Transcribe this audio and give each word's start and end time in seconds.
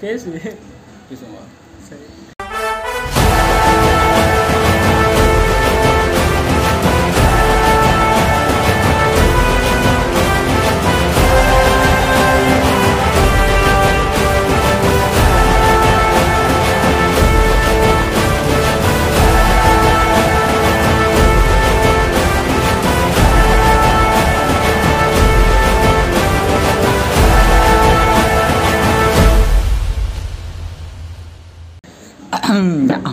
பேசு 0.00 0.30
பேசுவோம் 1.08 1.50
சரி 1.88 2.06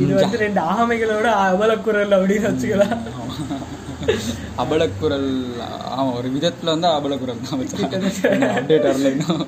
இது 0.04 0.14
வந்து 0.20 0.38
ரெண்டு 0.46 0.62
ஆமைகளோட 0.76 1.28
அவலக்குரல் 1.48 2.16
அப்படின்னு 2.18 2.50
வச்சுக்கலாம். 2.52 2.96
அபலக்குரல் 4.62 5.30
ஆமாம் 5.96 6.16
ஒரு 6.20 6.30
விதத்தில் 6.36 6.72
வந்து 6.74 6.88
அபலக்குரல் 6.98 7.44
தான் 7.48 7.60
வச்சேன் 7.62 8.46
அப்டேட் 8.58 8.88
வரல 8.90 9.12
இன்னும். 9.16 9.44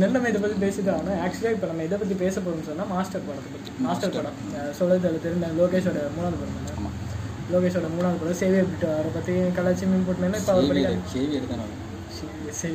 நெல் 0.00 0.14
நம்ம 0.16 0.28
இதை 0.32 0.40
பற்றி 0.42 0.56
பேசிட்டு 0.64 0.90
ஆகணும் 0.94 1.20
ஆக்சுவலாக 1.24 1.54
இப்போ 1.56 1.68
நம்ம 1.70 1.84
இதை 1.86 1.96
பற்றி 2.00 2.16
பேச 2.24 2.34
போகிறோம்னு 2.40 2.68
சொன்னால் 2.70 2.90
மாஸ்டர் 2.94 3.24
படத்தை 3.28 3.50
பற்றி 3.54 3.70
மாஸ்டர் 3.86 4.14
படம். 4.16 4.36
அது 5.06 5.22
தெரிந்த 5.26 5.46
லோகேஷோட 5.60 5.98
மூணாவது 6.16 6.38
படம் 6.42 6.96
லோகேஷோட 7.54 7.86
மூணாவது 7.96 8.20
படம். 8.22 8.38
சேவியர் 8.42 8.68
அவரை 8.96 9.12
பற்றி 9.18 9.34
கலாச்சி 9.58 9.86
மீன் 9.92 10.06
போட்டுனா 10.08 10.40
இப்போ 10.42 10.54
அவர் 10.56 10.70
படி 10.72 10.82
சேவியர் 11.14 11.48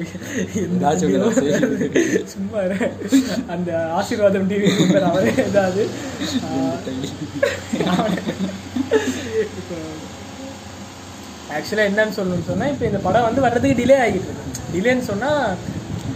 சும்மா. 2.33 2.59
அந்த 3.47 3.69
ஆசீர்வாதம் 3.91 4.49
டிவி 4.49 4.69
அவரே 5.03 5.33
ஏதாவது. 5.43 5.83
ஆக்சுவலாக 11.49 11.87
என்னன்னு 11.89 12.15
சொல்லணும்னு 12.17 12.47
சொன்னால் 12.47 12.71
இப்போ 12.73 12.85
இந்த 12.85 12.99
படம் 12.99 13.23
வந்து 13.23 13.41
வர்றதுக்கு 13.41 13.79
டிலே 13.81 13.97
ஆகிட்டு 14.03 14.29
இருக்கு. 14.29 14.43
டிலேன்னு 14.73 15.07
சொன்னால் 15.09 15.43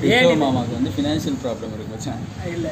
ஏன் 0.10 0.42
மாமாவுக்கு 0.44 0.78
வந்து 0.80 0.94
ஃபினான்ஷியல் 0.96 1.40
ப்ராப்ளம் 1.44 1.74
இருக்கு 1.74 2.16
இல்லை. 2.54 2.72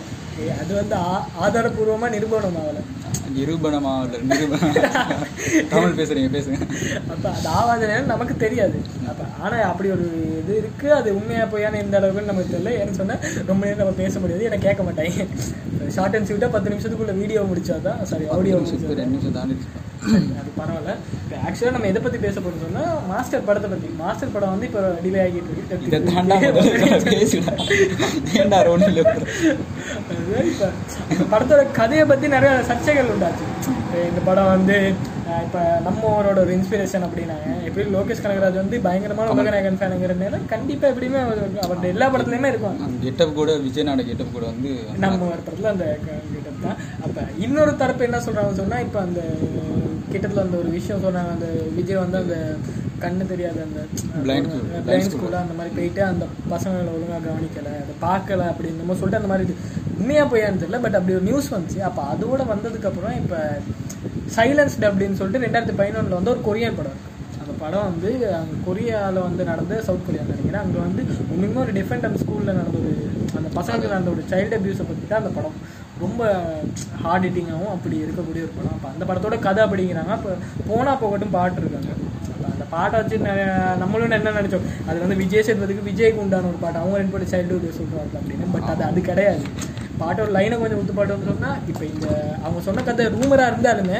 அது 0.61 0.71
வந்து 0.75 0.95
ஆ- 1.07 1.25
ஆதாரபூர்வமா 1.43 2.07
நிரூபணம் 2.13 2.57
ஆகலை 2.61 2.81
நிரூபணமாக 3.37 4.19
நிரூபணம் 4.29 4.75
தமிழ் 5.71 5.97
பேசுறீங்க 5.97 6.29
பேசுங்க 6.35 6.57
அப்போ 7.11 7.27
அது 7.31 7.47
ஆகாதுன்னு 7.55 7.97
நமக்கு 8.11 8.35
தெரியாது. 8.43 8.77
அப்போ 9.11 9.23
ஆனால் 9.43 9.65
அப்படி 9.69 9.89
ஒரு 9.95 10.05
இது 10.39 10.53
இருக்குது 10.59 10.95
அது 10.97 11.09
உண்மையாக 11.17 11.47
பொய்யான 11.51 11.79
எந்த 11.83 11.97
அளவுக்குன்னு 11.99 12.31
நமக்கு 12.31 12.53
தெரியல. 12.53 12.73
ஏன்னு 12.79 12.99
சொன்னால் 12.99 13.21
ரொம்ப 13.49 13.61
நேரம் 13.65 13.81
நம்ம 13.81 13.95
பேச 14.01 14.13
முடியாது 14.19 14.47
எனக்கு 14.49 14.67
கேட்க 14.67 14.83
மாட்டாங்க. 14.83 15.25
ஷார்ட் 15.95 16.15
அண்ட் 16.17 16.29
ஸ்வீட்டாக 16.29 16.53
பத்து 16.55 16.71
நிமிஷத்துக்குள்ள 16.73 17.15
வீடியோ 17.19 17.43
முடிச்சாதான் 17.51 17.99
சாரி 18.11 18.25
ஆடியோ 18.35 18.57
முடிச்சது 18.59 18.95
ரெண்டு 18.95 19.13
நிமிஷம் 19.13 19.37
தாண்டி 19.37 19.55
இருக்கு. 19.55 19.83
அது 20.39 20.49
பரவாயில்ல. 20.57 20.91
இப்போ 21.21 21.37
ஆக்சுவலாக 21.45 21.75
நம்ம 21.75 21.87
எதை 21.91 22.01
பற்றி 22.01 22.19
பேச 22.25 22.35
போறோம்னு 22.37 22.65
சொன்னால் 22.65 22.91
மாஸ்டர் 23.09 23.47
படத்தை 23.47 23.69
பற்றி 23.71 23.87
மாஸ்டர் 24.01 24.33
படம் 24.35 24.53
வந்து 24.53 24.67
இப்போ 24.69 24.81
டிலே 25.03 25.21
ஆகிட்டு 25.23 25.53
இதை 25.87 25.99
இப்ப 31.11 31.25
படத்தோட 31.31 31.61
கதையை 31.71 32.05
பத்தி 32.05 32.27
நிறைய 32.27 32.53
சர்ச்சைகள் 32.69 33.11
உண்டாச்சு. 33.13 33.45
இந்த 34.09 34.21
படம் 34.25 34.51
வந்து 34.55 34.77
இப்ப 35.45 35.59
நம்ம 35.85 36.01
ஒரு 36.33 36.53
இன்ஸ்பிரேஷன் 36.55 37.05
அப்படின்னாங்க 37.07 37.47
எப்படி 37.67 37.83
லோகேஷ் 37.95 38.23
கனகராஜ் 38.23 38.61
வந்து 38.61 38.77
பயங்கரமான 38.81 39.31
உலகநாயகன் 39.35 39.79
ஃபேனுங்கிறனால 39.79 40.39
கண்டிப்பா 40.53 40.85
எப்படியுமே 40.87 41.19
அவர் 41.25 41.41
அவருடைய 41.65 41.93
எல்லா 41.95 42.07
படத்துலயுமே 42.13 42.51
இருக்கும். 42.53 42.77
கெட்டப் 43.05 43.37
கூட 43.39 43.51
விஜய் 43.65 43.87
நாட 43.89 44.03
கெட்டப் 44.03 44.35
கூட 44.35 44.45
வந்து 44.45 44.71
நம்ம 45.05 45.29
ஒரு 45.33 45.41
படத்துல 45.47 45.71
அந்த 45.73 45.87
கிட்டப் 46.33 46.63
தான். 46.65 46.77
அப்ப 47.05 47.15
இன்னொரு 47.45 47.73
தரப்பு 47.83 48.05
என்ன 48.09 48.21
சொல்றாங்க 48.27 48.53
சொன்னா 48.61 48.79
இப்ப 48.79 48.99
அந்த 48.99 49.21
கிட்டத்துல 50.11 50.43
அந்த 50.45 50.57
ஒரு 50.57 50.69
விஷயம் 50.69 51.05
சொன்னாங்க 51.05 51.31
அந்த 51.37 51.47
விஜய் 51.77 52.03
வந்து 52.03 52.17
அந்த 52.17 52.35
கண்ணு 53.03 53.25
தெரியாத 53.31 53.57
அந்த 53.65 53.79
பிளைண்ட். 54.23 54.53
ஸ்கூல்ல 55.07 55.37
அந்த 55.43 55.55
மாதிரி 55.57 55.73
போயிட்டு 55.75 56.01
அந்த 56.03 56.23
பசங்களை 56.51 56.91
ஒழுங்கா 56.95 57.17
கவனிக்கல 57.25 57.71
அதை 57.83 57.95
பார்க்கல 58.01 58.47
அப்படின்னு 58.51 58.81
நம்ம 58.81 58.95
சொல்லிட்டு 58.95 59.21
அந்த 59.21 59.31
மாதிரி 59.33 59.55
உண்மையாக 59.97 60.25
உண்மையா 60.27 60.31
பொய்யான்னு 60.31 60.61
தெரியல 60.63 60.79
பட் 60.85 60.97
அப்படி 60.99 61.15
ஒரு 61.17 61.27
நியூஸ் 61.29 61.53
வந்துச்சு. 61.53 61.79
அப்போ 61.89 62.01
அதோட 62.13 62.41
வந்ததுக்கப்புறம் 62.53 63.15
இப்போ 63.21 63.39
சைலன்ஸ் 64.37 64.57
சைலன்ஸ்ட் 64.57 64.87
அப்படின்னு 64.89 65.17
சொல்லிட்டு 65.19 65.43
ரெண்டாயிரத்தி 65.45 65.75
பதினொன்றில் 65.79 66.17
வந்து 66.17 66.31
ஒரு 66.33 66.41
கொரியன் 66.47 66.77
படம் 66.77 66.93
இருக்குது 66.93 67.15
அந்த 67.43 67.53
படம் 67.61 67.85
வந்து 67.89 68.09
அங்கே 68.37 68.55
கொரியாவில் 68.67 69.19
வந்து 69.27 69.43
நடந்த 69.49 69.73
சவுத் 69.87 70.05
கொரியான்னு 70.07 70.33
நினைக்கிறேன். 70.33 70.63
அங்கே 70.65 70.79
வந்து 70.85 71.01
உண்மையுமே 71.33 71.59
ஒரு 71.63 71.73
டிஃபெண்ட் 71.77 72.17
ஸ்கூலில் 72.23 72.57
நடந்த 72.59 72.77
ஒரு 72.81 72.93
அந்த 73.37 73.49
பசங்களுக்கு 73.57 73.93
நடந்த 73.93 74.11
ஒரு 74.15 74.23
சைல்டு 74.31 74.57
அப்யூஸை 74.57 74.85
பற்றி 74.89 75.05
தான் 75.11 75.21
அந்த 75.21 75.31
படம். 75.37 75.57
ரொம்ப 76.03 76.23
ஹார்ட் 77.03 77.25
ஹிட்டிங்காகவும் 77.27 77.73
அப்படி 77.75 77.95
இருக்கக்கூடிய 78.05 78.41
ஒரு 78.47 78.53
படம். 78.57 78.75
அப்போ 78.77 78.89
அந்த 78.93 79.03
படத்தோட 79.09 79.37
கதை 79.47 79.61
அப்படிங்கிறாங்க. 79.67 80.11
அப்போ 80.17 80.33
போனால் 80.71 80.99
போகட்டும் 81.03 81.33
பாட்டு 81.37 81.61
இருக்காங்க. 81.63 81.91
அப்போ 82.33 82.45
அந்த 82.53 82.65
பாட்டை 82.75 82.95
வச்சு 83.01 83.17
நம்மளும் 83.83 84.17
என்ன 84.19 84.35
நினச்சோம்? 84.39 84.67
அது 84.89 84.97
வந்து 85.05 85.17
விஜய் 85.23 85.45
சேதுபதிக்கு 85.47 85.87
விஜய்க்கு 85.89 86.23
உண்டான 86.25 86.49
ஒரு 86.51 86.61
பாட்டு. 86.65 86.81
அவங்க 86.83 87.01
ரெண்டு 87.01 87.15
பேரும் 87.15 87.33
சைல்டுஹுட் 87.33 87.79
சொல்கிறாங்க 87.79 88.15
அப்படின்னு. 88.21 88.51
பட் 88.55 88.69
அது 88.75 88.85
அது 88.89 89.01
கிடையாது. 89.09 89.43
பாட்டோட 89.99 90.29
லைனை 90.33 90.55
கொஞ்சம் 90.57 90.79
ஒத்து 90.79 90.93
பாட்டு 90.93 91.15
வந்து 91.15 91.29
சொன்னால் 91.31 91.59
இப்போ 91.71 91.83
இந்த 91.87 92.07
அவங்க 92.41 92.59
சொன்ன 92.65 92.83
கதை 92.83 93.05
ரூமராக 93.15 93.51
இருந்தாலுமே 93.51 93.99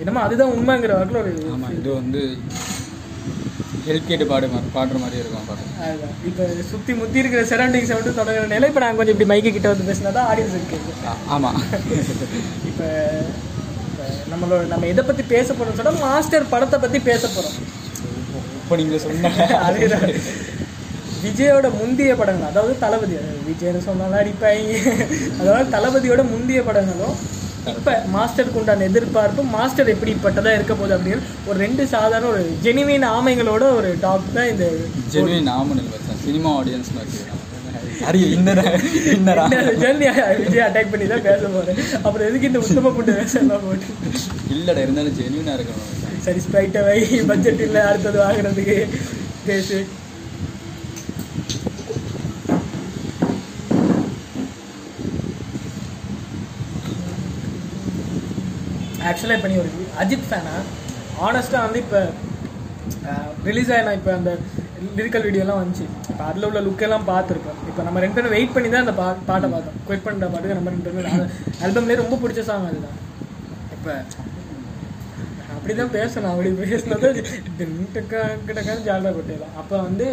என்னமோ 0.00 0.20
அதுதான் 0.24 0.52
உண்மைங்கிற 0.54 0.94
வகையில் 0.96 1.20
ஒரு 1.22 1.32
ஆமாம் 1.52 1.74
இது 1.76 1.88
வந்து 1.94 2.22
ஹெல்ப் 3.86 4.08
கேட்டு 4.08 4.24
பாடு 4.28 4.46
மாதிரி 4.48 4.68
பாடுற 4.72 4.96
மாதிரி 5.00 5.18
இருக்கும் 5.18 5.44
பாட்டு. 5.48 5.64
அதுதான். 5.82 6.14
இப்போ 6.28 6.42
சுற்றி 6.70 6.92
முத்தி 6.96 7.20
இருக்கிற 7.20 7.42
சரௌண்டிங்ஸை 7.50 7.96
மட்டும் 7.96 8.18
தொடங்குற 8.18 8.46
நிலை 8.52 8.68
இப்போ 8.70 8.82
நாங்கள் 8.82 9.00
கொஞ்சம் 9.00 9.14
இப்படி 9.14 9.28
மைக்கு 9.30 9.50
கிட்ட 9.52 9.68
வந்து 9.72 9.88
பேசினா 9.88 10.12
தான் 10.12 10.28
ஆடியன்ஸ் 10.30 10.56
ஆ- 11.10 11.20
ஆமாம் 11.34 11.58
இப்போ 12.70 12.86
நம்மளோட 14.32 14.62
நம்ம 14.70 14.88
எதை 14.88 15.04
பற்றி 15.04 15.24
பேச 15.28 15.48
போகிறோம்னு 15.50 15.80
சொன்னால் 15.80 16.02
மாஸ்டர் 16.04 16.50
படத்தை 16.50 16.78
பற்றி 16.80 17.00
பேச 17.06 17.22
போகிறோம் 17.28 17.56
இப்போ 18.58 18.76
நீங்கள் 18.80 19.02
சொன்ன 19.02 19.32
அதேதான். 19.66 20.06
விஜயோட 21.24 21.66
முந்தைய 21.80 22.12
படங்கள் 22.20 22.50
அதாவது 22.50 22.74
தளபதி 22.84 23.14
விஜய்னு 23.48 23.80
சொன்னாலும் 23.88 24.20
அடிப்பாங்க 24.22 24.76
அதாவது 25.40 25.66
தளபதியோட 25.76 26.22
முந்தைய 26.32 26.62
படங்களும் 26.68 27.16
இப்போ 27.72 27.92
மாஸ்டருக்கு 28.14 28.60
உண்டான 28.60 28.84
எதிர்பார்ப்பு 28.90 29.42
மாஸ்டர் 29.54 29.92
எப்படிப்பட்டதா 29.94 30.50
இருக்க 30.56 30.74
போகுது 30.74 30.96
அப்படின்னு 30.96 31.24
ஒரு 31.48 31.56
ரெண்டு 31.64 31.84
சாதாரண 31.94 32.28
ஒரு 32.34 32.44
ஜெனிவின் 32.66 33.06
ஆமைங்களோட 33.14 33.64
ஒரு 33.78 33.90
டாக் 34.04 34.36
தான் 34.36 34.50
இந்த 34.52 34.66
ஜெனுவின் 35.14 35.50
வச்சேன் 35.96 36.22
சினிமா 36.26 36.52
ஆடியன்ஸ் 36.60 36.92
விஜய் 40.40 40.64
அட்டாக் 40.66 40.90
பண்ணி 40.92 41.06
தான் 41.12 41.24
பேச 41.26 41.42
போறேன். 41.54 41.78
அப்புறம் 42.06 42.26
எதுக்கு 42.28 42.48
இந்த 42.50 42.60
உத்தம 42.64 42.90
புண்டு 42.96 43.12
வேஷம்லாம் 43.18 43.64
போட்டு? 43.66 43.86
இல்லடா 44.54 44.80
இருந்தாலும் 44.86 45.16
ஜெனுவினாக 45.20 45.56
இருக்கணும். 45.58 45.86
சரி 46.26 46.40
ஸ்ப்ரைட்டை 46.46 46.82
வை. 46.88 46.98
பட்ஜெட் 47.30 47.62
இல்லை 47.66 47.82
அடுத்தது 47.90 48.18
வாங்குறதுக்கு. 48.24 48.76
பேசு. 49.48 49.78
ஆக்சுவலாக 59.10 59.38
இப்போ 59.38 59.48
நீ 59.52 59.56
ஒரு 59.64 59.70
அஜித் 60.02 60.28
ஃபேனா 60.30 60.54
ஆனஸ்ட்டாக 61.26 61.64
வந்து 61.66 61.80
இப்போ 61.84 62.00
ரிலீஸ் 63.48 63.70
ஆகினா 63.74 63.92
இப்போ 63.98 64.10
அந்த 64.18 64.30
லிரிக்கல் 64.96 65.24
வீடியோலாம் 65.26 65.60
வந்துச்சு. 65.60 65.86
இப்போ 66.10 66.22
அதில் 66.30 66.46
உள்ள 66.48 66.60
லுக்கெல்லாம் 66.66 67.06
பார்த்துருப்பேன் 67.10 67.60
இப்போ 67.70 67.82
நம்ம 67.86 68.00
ரெண்டு 68.04 68.16
பேரும் 68.16 68.34
வெயிட் 68.36 68.54
பண்ணி 68.54 68.68
தான் 68.72 68.84
அந்த 68.84 68.94
பா 69.00 69.06
பாட்டை 69.28 69.48
பார்த்தோம். 69.54 69.76
குயிட் 69.86 70.04
பண்ணுற 70.06 70.28
பாட்டுக்கு 70.32 70.58
நம்ம 70.58 70.72
ரெண்டு 70.74 70.94
பேரும் 70.96 71.22
ஆல்பம்லேயே 71.66 72.00
ரொம்ப 72.02 72.16
பிடிச்ச 72.22 72.42
சாங் 72.48 72.68
அதுதான். 72.70 72.96
இப்போ 73.76 73.92
அப்படிதான் 75.54 75.94
பேசணும். 75.98 76.32
அப்படி 76.32 76.50
பேசினது 76.72 77.08
கிட்டக்கான 77.92 78.78
ஜாலியாக 78.88 79.14
கொட்டிடலாம் 79.16 79.56
அப்போ 79.62 79.76
வந்து 79.88 80.08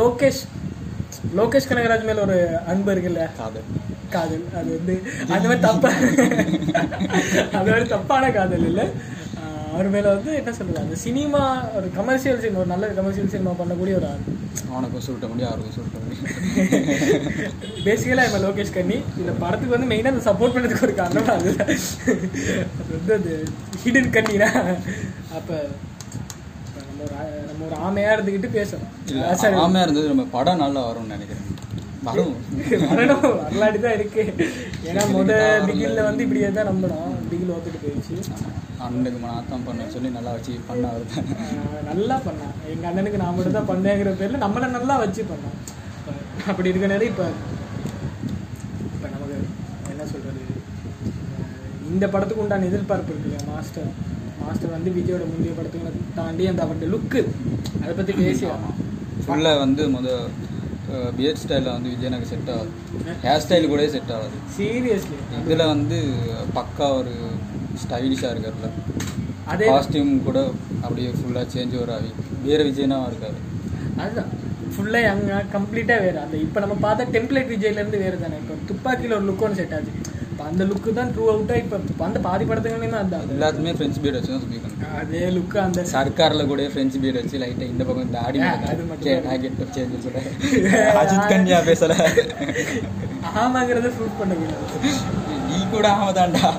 லோகேஷ் 0.00 0.42
லோகேஷ் 1.38 1.68
கனகராஜ் 1.70 2.08
மேல 2.08 2.22
ஒரு 2.26 2.38
அன்பு 2.72 2.92
இருக்குல்ல? 2.94 3.24
காதல். 4.16 4.44
அது 4.60 4.68
வந்து 4.78 4.94
அந்த 5.34 5.44
மாதிரி 5.48 5.62
தப்பா. 5.68 5.90
அது 7.58 7.70
மாதிரி 7.70 7.86
தப்பான 7.94 8.30
காதல் 8.38 8.66
இல்லை. 8.70 8.86
அவர் 9.72 9.88
மேல 9.94 10.12
வந்து 10.14 10.30
என்ன 10.38 10.50
சொல்றது 10.58 10.80
அந்த 10.82 10.96
சினிமா 11.04 11.40
ஒரு 11.78 11.88
கமர்ஷியல் 11.96 12.40
சினிமா 12.44 12.60
ஒரு 12.62 12.70
நல்ல 12.72 12.86
கமர்ஷியல் 12.98 13.32
சினிமா 13.34 13.50
பண்ணக்கூடிய 13.58 13.96
ஒரு 13.98 14.06
ஆள். 14.12 14.22
அவனுக்கும் 14.70 15.04
சுருட்ட 15.06 15.26
முடியும் 15.32 15.50
அவருக்கும் 15.50 15.76
சுருட்ட 15.76 15.98
முடியும். 16.04 16.24
பேசிக்கலாக 17.86 18.28
இப்போ 18.28 18.40
லோகேஷ் 18.46 18.74
கண்ணி 18.78 18.96
இந்த 19.20 19.32
படத்துக்கு 19.42 19.76
வந்து 19.76 19.90
மெயினாக 19.92 20.14
அந்த 20.14 20.24
சப்போர்ட் 20.30 20.54
பண்ணதுக்கு 20.56 20.86
ஒரு 20.88 20.96
காரணம் 21.02 21.30
அது. 21.36 21.52
அது 22.78 22.90
வந்து 22.96 23.14
அது 23.18 23.34
ஹிடன் 23.82 24.12
கண்ணினா 24.16 24.48
அப்போ 25.38 25.56
நம்ம 26.78 26.98
ஒரு 27.06 27.14
நம்ம 27.50 27.62
ஒரு 27.68 27.78
ஆமையாக 27.86 28.16
இருந்துக்கிட்டு 28.16 28.66
சரி. 29.42 29.56
ஆமையாக 29.64 29.86
இருந்தது 29.86 30.12
நம்ம 30.14 30.26
படம் 30.36 30.62
நல்லா 30.64 30.82
வரும்னு 30.88 31.14
நினைக்கிறேன். 31.16 31.44
வரும். 32.06 32.34
வரணும். 32.84 33.24
வரலாடி 33.40 33.78
தான் 33.78 33.96
இருக்கு. 33.98 34.22
ஏன்னா 34.88 35.02
முத 35.12 35.32
பிகில்ல 35.68 36.00
வந்து 36.06 36.24
இப்படியே 36.26 36.50
தான் 36.52 36.68
நம்பணும் 36.70 37.14
பிகில் 37.30 37.52
ஓத்துட்டு 37.54 37.80
போயிடுச்சு. 37.82 38.16
அண்ணனுக்கு 38.84 39.20
நாத்தம் 39.24 39.64
பண்ண 39.66 39.86
சொல்லி 39.94 40.10
நல்லா 40.16 40.32
வச்சு 40.34 40.52
பண்ண 40.68 40.84
ஆஹ் 40.90 41.80
நல்லா 41.88 42.16
பண்ணான் 42.26 42.52
எங்க 42.72 42.84
அண்ணனுக்கு 42.90 43.20
நான் 43.22 43.34
மட்டும் 43.36 43.56
தான் 43.56 43.70
பண்ணேங்கிற 43.70 44.10
பேர்ல 44.20 44.42
நம்மளை 44.44 44.68
நல்லா 44.76 44.96
வச்சு 45.02 45.22
பண்ணான் 45.30 45.56
அப்படி 46.50 46.70
இருக்க 46.72 46.92
நேரம் 46.92 47.10
இப்ப 47.10 47.24
இப்ப 48.88 49.08
நமக்கு 49.14 49.36
என்ன 49.92 50.04
சொல்றது? 50.12 50.42
ஆஹ் 51.38 51.56
இந்த 51.90 52.04
படத்துக்கு 52.12 52.44
உண்டான 52.44 52.68
எதிர்பார்ப்பு 52.70 53.12
இருக்கு 53.12 53.28
இல்லையா 53.28 53.44
மாஸ்டர்? 53.50 53.90
மாஸ்டர் 54.40 54.74
வந்து 54.74 54.90
விஜயோட 54.96 55.24
முந்தைய 55.30 55.54
படத்துங்களை 55.56 55.90
தாண்டி 56.18 56.46
அந்த 56.50 56.62
அவருடைய 56.64 56.90
லுக்கு 56.92 57.22
அதை 57.82 57.92
பத்தி 57.94 58.12
பேசி 58.20 58.46
ஃபுல்லாக 59.24 59.62
வந்து 59.64 59.82
முத 59.94 60.08
பியர்ட் 61.16 61.40
ஸ்டைலில் 61.42 61.74
வந்து 61.74 61.90
விஜய் 61.92 62.10
எனக்கு 62.10 62.28
செட் 62.32 62.50
ஆகாது. 62.54 62.70
ஹேர் 63.24 63.42
ஸ்டைல் 63.44 63.68
கூட 63.72 63.82
செட் 63.94 64.12
ஆகாது. 64.16 64.36
சீரியஸ்லி 64.56 65.18
இதில் 65.44 65.70
வந்து 65.72 65.98
பக்கா 66.58 66.88
ஒரு 67.00 67.14
ஸ்டைலிஷாக 67.82 68.32
இருக்கார்ல. 68.34 68.70
அதே 69.52 69.66
காஸ்டியூம் 69.72 70.12
கூட 70.28 70.38
அப்படியே 70.84 71.10
ஃபுல்லாக 71.18 71.46
சேஞ்ச் 71.54 71.74
ஒரு 71.82 71.92
ஆகி 71.98 72.10
வேற 72.46 72.60
விஜயனா 72.70 72.98
இருக்காரு. 73.10 73.38
அதுதான். 74.02 74.30
ஃபுல்லாக 74.74 75.06
யங்கா 75.08 75.38
கம்ப்ளீட்டாக 75.54 76.04
வேறு. 76.06 76.18
அந்த 76.24 76.36
இப்போ 76.46 76.58
நம்ம 76.64 76.74
பார்த்த 76.86 77.12
டெம்ப்ளேட் 77.16 77.52
விஜய்லேருந்து 77.54 78.00
வேறு 78.04 78.22
தானே 78.24 78.36
இப்போ 78.42 78.56
துப்பாக்கியில் 78.70 79.16
ஒரு 79.18 79.26
லுக் 79.28 79.44
ஒன்று 79.46 79.60
செட் 79.60 79.74
ஆச்சு. 79.78 79.94
இப்போ 80.38 80.48
அந்த 80.50 80.64
லுக்கு 80.66 80.90
தான் 80.96 81.08
ட்ரூ 81.12 81.24
அவுட்டாக 81.30 81.60
இப்போ 81.62 82.04
அந்த 82.06 82.18
பாதி 82.26 82.44
படத்துங்களையுமே 82.44 82.98
அதுதான் 82.98 83.22
எல்லாத்துமே 83.32 83.70
ஃப்ரெண்ட்ஸ் 83.76 84.00
பீட் 84.02 84.16
வச்சு 84.16 84.30
தான் 84.30 84.42
சொல்லியிருக்காங்க 84.42 84.90
அதே 84.98 85.22
லுக்கு 85.32 85.56
அந்த 85.62 85.80
சர்க்காரில் 85.88 86.42
கூட 86.50 86.66
ஃப்ரெண்ட்ஸ் 86.68 86.98
பீட் 87.02 87.16
வச்சு 87.18 87.38
லைட்டாக 87.42 87.70
இந்த 87.72 87.82
பக்கம் 87.88 88.12
தாடி 88.14 88.38
ஆ, 88.40 88.50
அது 88.68 88.84
மட்டும் 88.84 89.32
சேஞ்ச் 89.74 89.96
சொல்கிறேன் 89.96 90.28
அஜித் 91.00 91.26
கன்யா 91.32 91.58
பேசல. 91.66 91.94
ஆமாங்கிறத 93.42 93.90
ப்ரூவ் 93.96 94.14
பண்ண 94.20 94.34
முடியாது 94.36 94.92
நீ 95.48 95.58
கூட 95.72 95.86
ஆமாதான்டா. 95.96 96.50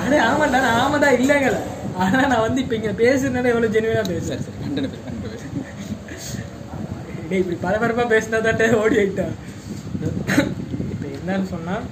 அடே 0.00 0.18
ஆமாண்டா 0.26 0.60
நான் 0.66 0.78
ஆமாடா 0.82 1.10
இல்லைங்கல 1.18 1.58
ஆனால் 1.98 2.28
நான் 2.30 2.44
வந்து 2.46 2.62
இப்போ 2.64 2.76
இங்கே 2.78 2.92
பேசுறதுனால 3.00 3.50
எவ்வளோ 3.54 3.70
ஜெனுவனாக 3.76 4.06
பேசுறேன். 4.12 4.42
சரி 4.46 4.58
கண்டன 4.64 4.90
பேர் 4.90 5.06
கண்டன 5.06 5.30
பேர் 5.34 5.46
டேய் 7.30 7.42
இப்படி 7.42 7.58
பரபரப்பாக 7.64 8.08
பேசினா 8.12 8.40
தான் 8.42 8.76
ஓடி 8.80 8.98
ஆயிட்டான் 9.00 9.34
இப்போ 10.92 11.06
என்னன்னு 11.16 11.48
சொன்னால் 11.54 11.86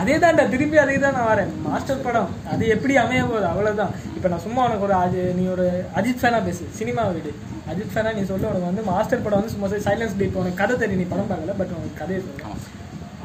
அதே 0.00 0.14
தான்டா 0.22 0.44
திருப்பி 0.52 0.76
அதே 0.82 0.96
தான் 1.04 1.16
நான் 1.16 1.28
வரேன். 1.30 1.50
மாஸ்டர் 1.66 2.04
படம் 2.06 2.30
அது 2.52 2.62
எப்படி 2.74 2.94
அமைய 3.02 3.22
போகுது? 3.30 3.46
அவ்வளோதான் 3.52 3.92
இப்போ 4.16 4.28
நான் 4.32 4.44
சும்மா 4.46 4.60
உனக்கு 4.68 4.86
ஒரு 4.88 4.94
அஜி 5.02 5.22
நீ 5.38 5.44
ஒரு 5.54 5.66
அஜித் 5.98 6.20
ஃபேனாக 6.22 6.42
பேசு. 6.48 6.64
சினிமா 6.78 7.02
விடு. 7.16 7.32
அஜித் 7.70 7.92
ஃபேனாக 7.94 8.14
நீ 8.18 8.22
சொல்லு 8.30 8.48
உனக்கு 8.50 8.68
வந்து 8.70 8.84
மாஸ்டர் 8.90 9.24
படம் 9.24 9.40
வந்து 9.40 9.54
சும்மா 9.54 9.68
சைலன்ஸ் 9.88 10.16
டே 10.20 10.28
உனக்கு 10.42 10.60
கதை 10.62 10.76
தெரியும். 10.82 11.02
நீ 11.02 11.08
படம் 11.14 11.30
பார்க்கல 11.32 11.54
பட் 11.60 11.74
உனக்கு 11.78 12.00
கதையை 12.02 12.20
சொல்லு. 12.26 12.44
ஆமாம் 12.50 12.68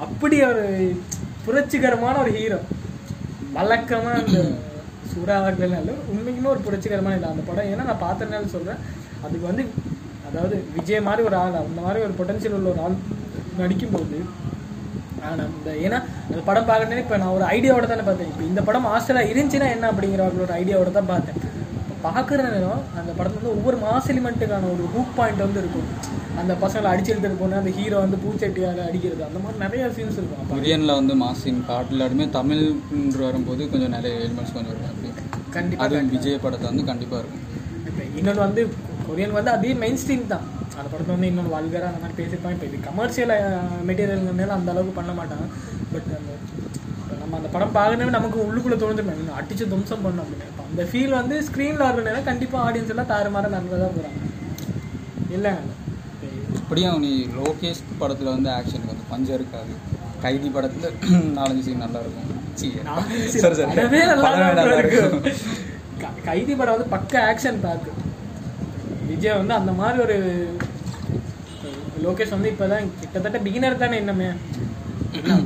அப்படி 0.05 0.39
ஒரு 0.49 0.65
புரட்சிகரமான 1.45 2.15
ஒரு 2.23 2.33
ஹீரோ 2.37 2.59
வழக்கமாக 3.57 4.17
அந்த 4.23 4.39
சூறாவளினால 5.11 5.93
உண்மைக்குமே 6.13 6.49
ஒரு 6.55 6.61
புரட்சிகரமான 6.65 7.17
இல்லை 7.19 7.29
அந்த 7.33 7.43
படம் 7.49 7.69
ஏன்னா 7.73 7.85
நான் 7.89 8.03
பார்த்தனால 8.07 8.49
சொல்கிறேன் 8.55 8.81
அதுக்கு 9.25 9.45
வந்து 9.51 9.63
அதாவது 10.29 10.55
விஜய் 10.75 11.05
மாதிரி 11.07 11.21
ஒரு 11.29 11.37
ஆள் 11.41 11.57
அந்த 11.61 11.81
மாதிரி 11.81 11.99
ஒரு 12.07 12.13
பொட்டன்ஷியல் 12.19 12.57
உள்ள 12.57 12.69
ஒரு 12.73 12.81
ஆள் 12.85 12.97
நடிக்கும்போது 13.61 14.17
ஆனால் 15.31 15.51
இந்த 15.57 15.71
ஏன்னா 15.85 15.99
அந்த 16.29 16.41
படம் 16.49 16.69
பார்க்கணுன்னு 16.71 17.03
இப்போ 17.05 17.17
நான் 17.23 17.35
ஒரு 17.37 17.45
ஐடியாவோட 17.55 17.87
தானே 17.93 18.05
பார்த்தேன். 18.09 18.31
இப்போ 18.33 18.43
இந்த 18.51 18.63
படம் 18.69 18.87
மாஸ்டராக 18.89 19.31
இருந்துச்சுன்னா 19.31 19.69
என்ன 19.75 19.91
அப்படிங்கிற 19.93 20.23
ஒரு 20.45 20.53
ஐடியாவோட 20.61 20.91
தான் 20.99 21.11
பார்த்தேன். 21.13 21.39
பார்க்குற 22.05 22.41
நேரம் 22.55 22.81
அந்த 22.99 23.11
படத்துல 23.17 23.39
வந்து 23.39 23.53
ஒவ்வொரு 23.57 23.77
மாஸ் 23.85 24.09
எலிமெண்ட்டுக்கான 24.11 24.67
ஒரு 24.73 24.83
ஹூக் 24.95 25.15
பாயிண்ட் 25.17 25.41
வந்து 25.45 25.61
இருக்கும். 25.63 25.87
அந்த 26.41 26.53
பசங்களை 26.63 26.89
அடிச்சு 26.91 27.11
எடுத்துட்டு 27.11 27.39
போன 27.39 27.57
அந்த 27.61 27.71
ஹீரோ 27.77 27.97
வந்து 28.03 28.17
பூச்சட்டியால் 28.23 28.81
அடிக்கிறது 28.87 29.23
அந்த 29.27 29.39
மாதிரி 29.43 29.57
நிறைய 29.63 29.83
சீன்ஸ் 29.95 30.17
இருக்கும் 30.19 30.49
கொரியனில் 30.51 30.97
வந்து 30.99 31.13
மாசின் 31.21 31.61
பாட்டுலாடுமே 31.69 32.25
தமிழ் 32.37 32.63
வரும்போது 33.23 33.69
கொஞ்சம் 33.71 33.93
நிறைய 33.97 34.13
எலிமெண்ட்ஸ் 34.25 34.53
கொஞ்சம் 34.57 34.73
இருக்கும் 34.73 34.91
அப்படி 34.93 35.09
கண்டிப்பா 35.55 35.83
அதுவும் 35.85 36.11
விஜய் 36.15 36.43
படத்தை 36.45 36.67
வந்து 36.71 36.85
கண்டிப்பாக 36.91 37.21
இருக்கும். 37.23 37.43
இப்போ 37.89 38.03
இன்னொன்று 38.19 38.43
வந்து 38.47 38.63
கொரியன் 39.07 39.35
வந்து 39.39 39.51
அதே 39.57 39.73
மெயின் 39.83 39.99
ஸ்ட்ரீம் 40.03 40.31
தான். 40.33 40.45
அந்த 40.77 40.87
படத்தை 40.91 41.11
வந்து 41.15 41.29
இன்னொன்று 41.31 41.53
வல்கராக 41.55 41.89
அந்த 41.91 42.01
மாதிரி 42.03 42.17
பேசியிருப்பாங்க 42.19 42.57
இப்போ 42.57 42.67
இது 42.69 42.79
கமர்ஷியல் 42.89 43.33
மெட்டீரியல்னால 43.89 44.55
அந்த 44.57 44.69
அளவுக்கு 44.73 44.93
பண்ண 44.99 45.11
மாட்டாங்க. 45.19 45.45
பட் 45.93 46.09
அந்த 46.19 46.31
நம்ம 47.21 47.35
அந்த 47.39 47.49
படம் 47.55 47.75
பார்க்கணும் 47.77 48.17
நமக்கு 48.17 48.37
உள்ளுக்குள்ளே 48.45 48.77
தோணுது 48.81 49.03
இன்னும் 49.15 49.37
அடிச்சு 49.39 49.65
தும்சம் 49.73 50.05
பண்ணோம் 50.05 50.23
அப்படின்னு 50.25 50.49
இப்போ 50.51 50.63
அந்த 50.69 50.83
ஃபீல் 50.91 51.17
வந்து 51.19 51.35
ஸ்க்ரீனில் 51.47 52.05
நேரம் 52.07 52.29
கண்டிப்பாக 52.29 52.65
ஆடியன்ஸ் 52.67 52.93
எல்லாம் 52.95 53.11
தாறுமாற 53.13 53.49
தான் 53.55 53.69
போகிறாங்க 53.71 54.19
இல்லைங்க 55.37 55.73
அப்படியும் 56.59 56.99
நீ 57.05 57.11
லோகேஷ் 57.39 57.81
படத்தில் 58.01 58.33
வந்து 58.35 58.49
ஆக்ஷனுக்கு 58.57 58.93
வந்து 58.93 59.07
பஞ்சம் 59.11 59.37
இருக்காது 59.39 59.73
கைதி 60.23 60.49
படத்தில் 60.55 60.95
நாலஞ்சு 61.37 61.63
சீன் 61.65 61.83
நல்லா 61.85 61.99
இருக்கும். 62.03 62.29
சரி 63.43 63.55
சரி 63.59 63.99
நல்லா 64.11 64.77
இருக்கும். 64.81 65.23
கைதி 66.29 66.53
படம் 66.59 66.75
வந்து 66.75 66.89
பக்க 66.95 67.13
ஆக்ஷன் 67.31 67.59
பேக் 67.65 67.87
விஜய் 69.09 69.37
வந்து 69.41 69.53
அந்த 69.59 69.71
மாதிரி 69.79 69.97
ஒரு 70.05 70.17
லோகேஷ் 72.05 72.33
வந்து 72.35 72.51
இப்போதான் 72.53 72.89
கிட்டத்தட்ட 73.01 73.37
பிகினர் 73.45 73.81
தானே 73.83 73.97
இன்னமே. 74.03 74.29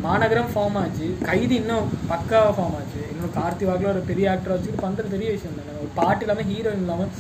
மாநகரம் 0.05 0.49
ஃபார்ம் 0.53 0.77
ஆச்சு. 0.81 1.07
கைதி 1.27 1.55
இன்னும் 1.61 1.89
பக்காவா 2.11 2.49
ஃபார்ம் 2.57 2.75
ஆச்சு. 2.79 3.01
இன்னும் 3.11 3.33
கார்த்தி 3.37 3.63
வாக்கில் 3.67 3.91
ஒரு 3.93 4.01
பெரிய 4.09 4.31
ஆக்டர் 4.31 4.53
வச்சுட்டு 4.55 4.83
பண்ணுறது 4.85 5.13
பெரிய 5.15 5.29
விஷயம் 5.35 5.57
தானே. 5.59 5.77
ஒரு 5.83 5.91
பாட்டு 5.99 6.23
இல்லாமல் 6.25 6.49
ஹீரோயின் 6.51 6.83
இல்லாமல் 6.85 7.11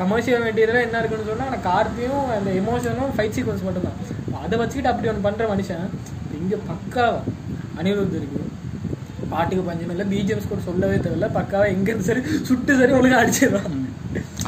கமர்ஷியல் 0.00 0.44
மெட்டீரியலாக 0.46 0.86
என்ன 0.86 1.00
இருக்குன்னு 1.02 1.28
சொன்னால் 1.30 1.48
ஆனால் 1.50 1.64
கார்த்தியும் 1.68 2.26
அந்த 2.36 2.50
எமோஷனும் 2.60 3.14
ஃபைட் 3.16 3.36
சீக்வன்ஸ் 3.36 3.66
மட்டும்தான். 3.68 3.98
அதை 4.44 4.56
வச்சுக்கிட்டு 4.62 4.92
அப்படி 4.92 5.10
ஒன்று 5.12 5.26
பண்ணுற 5.28 5.46
மனுஷன் 5.52 5.86
இங்கே 6.40 6.58
பக்காவா 6.70 7.20
அனிருத் 7.80 8.18
இருக்கு. 8.20 8.42
பாட்டுக்கு 9.32 9.62
பஞ்சம் 9.68 9.92
இல்லை 9.94 10.06
பிஜிஎம்ஸ் 10.12 10.50
கூட 10.50 10.60
சொல்லவே 10.68 10.98
தேவையில்ல. 11.04 11.28
பக்காவா 11.38 11.66
எங்கேருந்து 11.76 12.08
சரி 12.10 12.22
சுட்டு 12.48 12.72
சரி 12.80 12.92
ஒழுங்கா 12.98 13.20
அடிச்சிடலாம் 13.22 13.70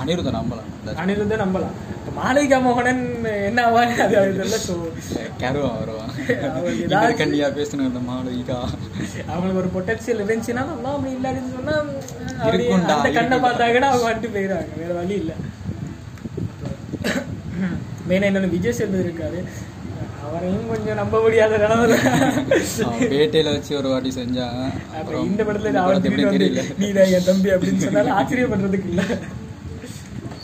அனிருத்தை 0.00 0.32
நம்பலாம். 0.41 0.69
அனிருத்தை 1.02 1.37
நம்பலாம். 1.44 1.75
மாளிகா 2.19 2.59
மோகனன் 2.67 3.03
என்ன 3.49 3.61
ஆவாங்க 3.69 4.00
அது 4.05 4.15
தெரியல. 4.41 4.56
ஸோ 4.67 4.75
வருவான் 5.81 6.12
இவர் 6.85 7.19
கண்டியா 7.20 7.49
பேசணும் 7.59 7.88
இந்த 7.91 8.00
மாளிகா. 8.11 8.59
அவங்களுக்கு 9.31 9.62
ஒரு 9.62 9.70
பொட்டன்ஷியல் 9.76 10.20
இருந்துச்சுன்னா 10.23 10.65
நல்லா 10.70 10.93
அப்படி 10.97 11.12
இல்லாதுன்னு 11.19 11.55
சொன்னா 11.56 11.76
அந்த 12.97 13.11
கண்ணை. 13.19 13.38
பார்த்தா 13.47 13.70
கூட 13.76 13.87
அவங்க 13.91 14.06
வந்துட்டு 14.09 14.35
போயிடுறாங்க 14.37 14.75
வேற 14.82 14.93
வழி 15.00 15.17
இல்லை. 15.23 15.37
மெயினாக 18.11 18.29
இன்னொன்று 18.31 18.55
விஜய் 18.56 18.79
சேதுபதி 18.79 19.06
இருக்காரு. 19.09 19.41
அவரையும் 20.26 20.69
கொஞ்சம் 20.70 20.99
நம்ப 21.00 21.17
முடியாத 21.25 21.59
நிலவில் 21.62 21.94
அவன் 22.87 23.11
பேட்டையில 23.12 23.53
வச்சு 23.55 23.73
ஒரு 23.81 23.88
வாட்டி 23.93 24.11
செஞ்சாங்க 24.17 24.62
அப்புறம் 24.99 25.26
இந்த 25.31 25.43
படத்துல 25.49 25.82
அவர் 25.85 26.00
நீ 26.82 26.88
தான் 26.99 27.12
என் 27.19 27.29
தம்பி 27.31 27.53
அப்படின்னு 27.56 27.85
சொன்னாலும் 27.87 28.17
ஆச்சரியப்படுறதுக்கு 28.19 28.91
இல்லை. 28.93 29.06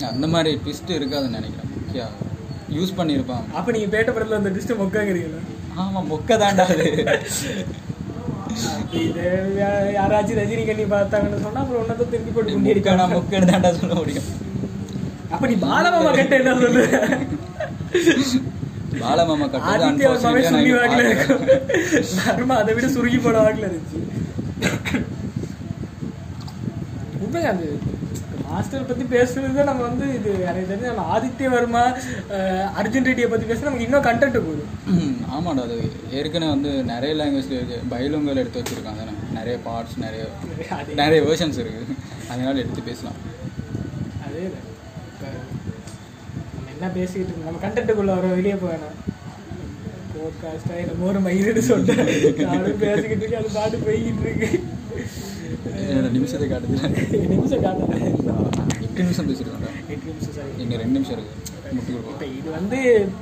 அந்த 0.08 0.26
மாதிரி 0.26 0.50
ட்விஸ்ட் 0.62 0.96
இருக்காதுன்னு 0.96 1.38
நினைக்கிறேன். 1.38 1.70
முக்கியா 1.76 2.06
யூஸ் 2.70 2.96
பண்ணியிருப்பான் 2.96 3.44
அப்ப 3.54 3.72
நீங்க 3.72 3.88
பேட்ட 3.92 4.10
படத்துல 4.12 4.40
அந்த 4.40 4.50
டிஸ்ட் 4.50 4.78
மொக்காங்கிறீங்களா 4.78 5.42
ஆமா 5.82 6.00
மொக்க 6.08 6.36
தாண்டா 6.38 6.64
அது. 6.68 6.88
இது 9.00 9.22
யாராச்சும் 9.96 10.38
ரஜினி 10.40 10.64
கண்ணி 10.66 10.84
பார்த்தாங்கன்னு 10.90 11.44
சொன்னா 11.44 11.62
அப்புறம் 11.62 11.80
ஒன்னதான் 11.82 12.10
திருப்பி 12.12 12.32
போட்டு 12.32 12.56
முக்கனா 12.56 12.74
அடிக்காம 12.74 13.08
முக்கன்னு 13.14 13.50
தாண்டா 13.52 13.70
சொல்ல 13.78 13.94
முடியும். 13.94 14.28
அப்ப 15.30 15.44
நீ 15.46 15.56
பாலமாமா 15.64 16.10
கட்ட 16.12 16.34
என்ன 16.40 16.54
சொல்லு 16.60 16.82
பாலமாமா 19.00 19.46
வர்மாவே 20.04 20.42
சுருங்கி 20.44 20.74
வாக்குல 20.74 21.08
இருக்கும் 21.08 22.54
அதை 22.58 22.74
விட 22.76 22.88
சுருங்கி 22.94 23.18
போட 23.18 23.38
வாக்குல 23.40 23.68
இருந்துச்சு 23.68 24.00
உண்மைங்க 27.20 27.48
அது? 27.54 27.66
மாஸ்டர் 28.54 28.88
பத்தி 28.88 29.04
பேசுறது 29.16 29.62
நம்ம 29.68 29.82
வந்து 29.88 30.06
இது 30.18 30.30
எனக்கு 30.48 30.68
தெரிஞ்சு 30.70 30.90
நம்ம 30.90 31.04
ஆதித்ய 31.14 31.48
வர்மா 31.54 31.82
அர்ஜுன் 32.80 33.06
ரெட்டியை 33.08 33.28
பத்தி 33.30 33.46
பேசுனா 33.50 33.68
நமக்கு 33.68 33.86
இன்னும் 33.86 34.06
கண்டென்ட் 34.08 34.36
போகுது 34.46 34.64
ஆமாடா 35.34 35.62
அது 35.66 35.76
ஏற்கனவே 36.18 36.50
வந்து 36.54 36.70
நிறைய 36.90 37.12
லாங்குவேஜ்ல 37.20 37.56
இருக்கு 37.58 37.78
பைலுங்கல் 37.92 38.40
எடுத்து 38.42 38.60
வச்சிருக்காங்க. 38.60 39.00
தானே 39.00 39.14
நிறைய 39.38 39.56
பார்ட்ஸ் 39.68 39.96
நிறைய 40.04 40.24
நிறைய 41.00 41.20
வேர்ஷன்ஸ் 41.28 41.58
இருக்கு. 41.62 41.96
அதனால 42.32 42.54
எடுத்து 42.62 42.82
பேசலாம். 42.90 43.18
அதே. 44.26 44.44
இப்ப 45.10 45.24
நம்ம 46.54 46.70
என்ன 46.74 46.90
பேசிக்கிட்டு 46.98 47.32
இருக்கோம்? 47.32 47.48
நம்ம 47.48 47.62
கண்டென்ட்டுக்குள்ள 47.64 48.16
வர 48.18 48.32
வெளியே 48.36 48.56
போவேணாம் 48.62 49.00
போட்காஸ்டா 50.14 50.74
என்னமோ 50.82 51.08
ஒரு 51.12 51.22
மயிரிடு 51.26 51.62
சொல்லிட்டு 51.70 52.04
பேசிக்கிட்டு 52.84 53.24
இருக்கேன். 53.24 53.42
அது 53.42 53.56
பாட்டு 53.58 53.84
போய்கிட்டு 53.86 54.24
இருக்கு. 54.28 54.50
நிமிஷத்தை 56.14 56.46
காட்டுது 56.48 56.76
நிமிஷம் 57.34 57.64
காட்டுறேன் 57.64 58.04
எட்டு 58.84 59.02
நிமிஷம் 59.02 59.28
பேசிருக்கோம்டா 59.30 59.70
எட்டு 59.86 60.06
நிமிஷம் 60.10 60.34
சரி. 60.36 60.50
இன்னும் 60.62 60.80
ரெண்டு 60.82 60.96
நிமிஷம் 60.96 61.16
இருக்கு. 61.16 61.34
முட்டு 61.76 61.90
கொடுப்போம் 61.90 62.14
இப்போ 62.14 62.26
இது 62.32 62.48
வந்து 62.56 62.78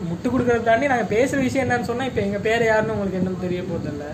முட்டு 0.09 0.29
கொடுக்கறத 0.29 0.65
தாண்டி 0.65 0.91
நாங்கள் 0.93 1.11
பேசுகிற 1.13 1.43
விஷயம் 1.45 1.65
என்னன்னு 1.67 1.89
சொன்னால் 1.91 2.11
இப்போ 2.11 2.23
எங்கள் 2.25 2.45
பேர் 2.47 2.65
யாருன்னு 2.67 2.95
உங்களுக்கு 2.97 3.21
என்னன்னு 3.21 3.45
தெரிய 3.45 3.61
போகிறதில்ல 3.69 4.07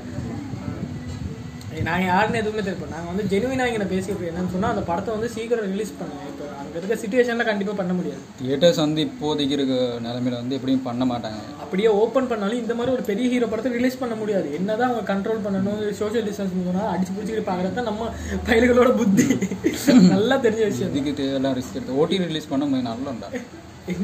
நாங்கள் 1.87 2.11
யாருன்னு 2.11 2.41
எதுவுமே 2.41 2.63
தெரியும் 2.63 2.95
நாங்கள் 2.95 3.11
வந்து 3.13 3.27
ஜெனுவினாக 3.33 3.71
இங்கே 3.73 3.89
பேசிட்டு 3.93 4.31
என்னன்னு 4.31 4.55
சொன்னால் 4.55 4.75
அந்த 4.75 4.85
படத்தை 4.89 5.11
வந்து 5.17 5.31
சீக்கிரம் 5.35 5.69
ரிலீஸ் 5.69 5.99
பண்ணுங்க. 5.99 6.25
இப்போ 6.33 6.48
இருக்க 6.77 6.95
சுச்சுவேஷனில் 6.95 7.45
கண்டிப்பாக 7.45 7.77
பண்ண 7.77 7.93
முடியாது. 7.93 8.21
தியேட்டர்ஸ் 8.43 8.77
வந்து 8.77 9.09
இப்போதைக்கு 9.09 9.57
இருக்க 9.59 9.75
நிலமையில 10.07 10.41
வந்து 10.43 10.55
எப்படியும் 10.55 10.83
பண்ண 10.83 11.05
மாட்டாங்க. 11.05 11.41
அப்படியே 11.65 11.89
ஓப்பன் 11.89 12.29
பண்ணாலும் 12.29 12.59
இந்த 12.59 12.75
மாதிரி 12.75 12.95
ஒரு 12.97 13.03
பெரிய 13.03 13.29
ஹீரோ 13.29 13.47
படத்தை 13.47 13.73
ரிலீஸ் 13.73 13.99
பண்ண 13.99 14.15
முடியாது. 14.15 14.55
என்னதான் 14.55 14.91
அவங்க 14.91 15.15
கண்ட்ரோல் 15.15 15.45
பண்ணணும் 15.47 15.93
சோஷியல் 15.93 16.27
டிஸ்டன்ஸ் 16.29 16.67
போனால் 16.67 16.91
அடிச்சு 16.95 17.15
பிடிச்சிட்டு 17.17 17.45
பார்க்குறது 17.51 17.75
தான் 17.75 17.91
நம்ம 17.93 18.11
பயல்களோட 18.49 18.97
புத்தி. 18.97 19.27
நல்லா 20.15 20.37
தெரிஞ்ச 20.37 20.65
விஷயம். 20.65 20.93
இதுக்கு 20.93 21.23
தேவையெல்லாம் 21.23 21.57
ரிஸ்க் 21.61 21.75
எடுத்து 21.75 21.95
ஓடி 21.95 22.19
ரிலீஸ் 22.19 22.49
பண்ண 22.49 22.65
முடியும் 22.65 22.91
நல்லண்டா 22.93 23.31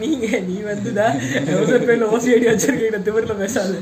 நீங்க 0.00 0.26
நீ 0.48 0.56
வந்துதான் 0.68 1.16
பேர்ல 1.88 2.06
ஓசி 2.14 2.28
ஐடி 2.34 2.46
வச்சிருக்கீங்க 2.50 3.00
திமிரில் 3.06 3.40
பேசாது. 3.42 3.76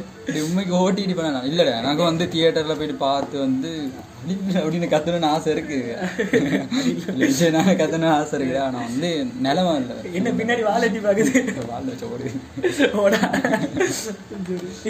உண்மைக்கு 0.47 0.75
ஓடிடி 0.85 1.15
பண்ண 1.19 1.43
இல்லைடா 1.51 1.75
எனக்கு 1.81 2.03
வந்து 2.09 2.25
தியேட்டர்ல 2.35 2.77
போயிட்டு 2.81 2.97
பார்த்து 3.05 3.37
வந்து 3.47 3.71
அப்படின்னு 4.59 4.89
கத்தணும்னு 4.95 5.31
ஆசை 5.35 5.53
இருக்கு. 5.55 5.79
விஜய் 7.21 7.53
கத்தணும்னு 7.81 8.11
ஆசை 8.19 8.35
இருக்கு. 8.39 8.57
ஆனா 8.67 8.79
வந்து 8.89 9.11
நிலமை 9.47 9.73
இல்லை. 9.81 9.97
என்ன 10.19 10.31
பின்னாடி 10.41 10.65
எட்டி 10.89 11.01
பாக்குது? 11.07 11.33
வாழ் 11.71 11.89
வச்ச 11.91 12.13
ஓடு. 12.15 12.33
ஓடா. 13.05 13.21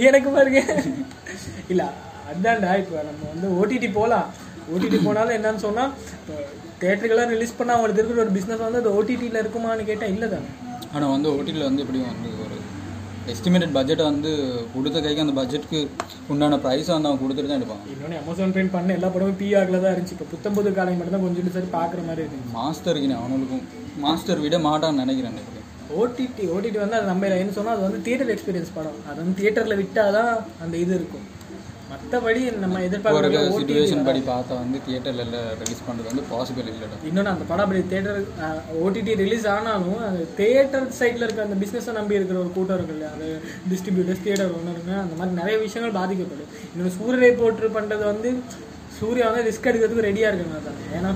எனக்கு 0.09 0.31
பாருங்க. 0.38 0.62
இல்ல 1.75 1.83
அதான்டா 2.33 2.73
இப்போ 2.83 3.04
நம்ம 3.11 3.31
வந்து 3.35 3.49
ஓடிடி 3.61 3.90
போலாம். 4.00 4.28
ஓடிடி 4.75 4.99
போனாலும் 5.04 5.37
என்னன்னு 5.38 5.64
சொன்னா 5.69 5.87
தேட்டருக்கெல்லாம் 6.83 7.33
ரிலீஸ் 7.33 7.59
பண்ணா 7.59 7.75
அவங்களுக்கு 7.75 8.00
இருக்கிற 8.00 8.23
ஒரு 8.25 8.35
பிசினஸ் 8.37 8.62
வந்து 8.66 8.81
அது 8.83 8.90
ஓடிடியில் 8.99 9.42
இருக்குமான்னு 9.42 9.90
கேட்டா 9.90 10.07
இல்லை 10.14 10.28
தானே. 10.35 10.49
ஆனா 10.94 11.06
வந்து 11.14 11.28
ஓடிடியில் 11.37 11.68
வந்து 11.68 11.82
எப்படியும் 11.84 12.11
வந்து 12.12 12.30
ஒரு 12.44 12.56
எஸ்டிமேட்டட் 13.32 13.75
பட்ஜெட்டை 13.76 14.04
வந்து 14.11 14.30
கொடுத்த 14.72 15.00
கைக்கு 15.02 15.25
அந்த 15.25 15.34
பட்ஜெட்டுக்கு 15.38 15.80
உண்டான 16.32 16.58
ப்ரைஸை 16.64 16.92
வந்து 16.94 17.08
அவங்க 17.08 17.22
கொடுத்துட்டு 17.22 17.50
தான் 17.50 17.61
எடுப்பாங்க 17.61 17.92
இன்னொன்று 17.92 18.18
அமேசான் 18.20 18.54
பிரிண்ட் 18.56 18.75
பண்ண 18.76 18.96
எல்லா 18.99 19.08
படமும் 19.14 19.38
பி 19.42 19.49
ஆகில் 19.61 19.82
தான் 19.84 19.92
இருந்துச்சு. 19.94 20.16
இப்போ 20.16 20.28
புத்தம்புது 20.32 20.72
காலை 20.78 20.94
மட்டும் 20.99 21.16
தான் 21.16 21.25
கொஞ்சம் 21.26 21.56
சரி 21.56 21.70
பார்க்குற 21.78 22.02
மாதிரி 22.08 22.22
இருந்துச்சு. 22.25 22.54
மாஸ்டருக்கு 22.58 23.18
அவனுக்கும். 23.20 23.64
மாஸ்டர் 24.04 24.42
விட 24.46 24.58
மாட்டான்னு 24.68 25.02
நினைக்கிறேன். 25.04 25.38
ஓடிடி 26.00 26.44
ஓடிடி 26.54 26.78
வந்து 26.82 26.99
அது 26.99 27.06
நம்ம 27.12 27.30
என்ன 27.42 27.54
சொன்னால் 27.58 27.76
அது 27.76 27.87
வந்து 27.88 28.00
தியேட்டர் 28.06 28.32
எக்ஸ்பீரியன்ஸ் 28.34 28.75
படம். 28.76 28.99
அது 29.08 29.18
வந்து 29.22 29.37
தியேட்டரில் 29.40 29.80
விட்டால் 29.80 30.14
தான் 30.18 30.32
அந்த 30.64 30.75
இது 30.84 30.92
இருக்கும். 31.00 31.26
மற்றபடி 31.92 32.42
நம்ம 32.62 32.76
எதிர்பார்க்குற 32.87 33.40
சுச்சுவேஷன் 33.54 34.04
படி 34.08 34.20
பார்த்தா 34.28 34.54
வந்து 34.61 34.78
தியேட்டர்ல 34.87 35.38
ரிலீஸ் 35.62 35.82
பண்ணுறது 35.87 36.08
வந்து 36.11 36.25
பாசிபிள் 36.30 36.68
இல்லைடா. 36.72 36.96
இன்னொன்று 37.08 37.32
அந்த 37.32 37.44
படம் 37.50 37.64
அப்படி 37.64 37.80
தேட்டர் 37.92 38.20
ஓடிடி 38.82 39.14
ரிலீஸ் 39.22 39.46
ஆனாலும் 39.54 40.00
அந்த 40.08 40.22
தேட்டர் 40.40 40.87
சைடில் 40.99 41.25
இருக்க 41.26 41.46
அந்த 41.46 41.58
பிஸ்னஸை 41.62 41.94
நம்பி 41.99 42.18
இருக்கிற 42.18 42.38
ஒரு 42.44 42.50
கூட்டம் 42.56 42.78
இருக்கு 42.78 42.94
இல்லையா? 42.96 43.11
அது 43.16 43.28
டிஸ்ட்ரிபியூட்டர்ஸ் 43.72 44.25
தியேட்டர் 44.26 44.54
ஓனருங்க 44.58 44.94
அந்த 45.04 45.14
மாதிரி 45.20 45.38
நிறைய 45.40 45.56
விஷயங்கள் 45.66 45.96
பாதிக்கப்படும். 46.00 46.50
இன்னொன்று 46.72 46.94
சூரிய 46.99 47.32
போட்டு 47.42 47.72
பண்ணுறது 47.78 48.06
வந்து 48.12 48.30
சூர்யா 48.99 49.26
வந்து 49.30 49.46
ரிஸ்க் 49.49 49.68
எடுக்கிறதுக்கு 49.70 50.08
ரெடியாக 50.11 50.32
இருக்காங்க 50.32 50.61
தான் 50.68 50.80
ஏன்னா 50.99 51.11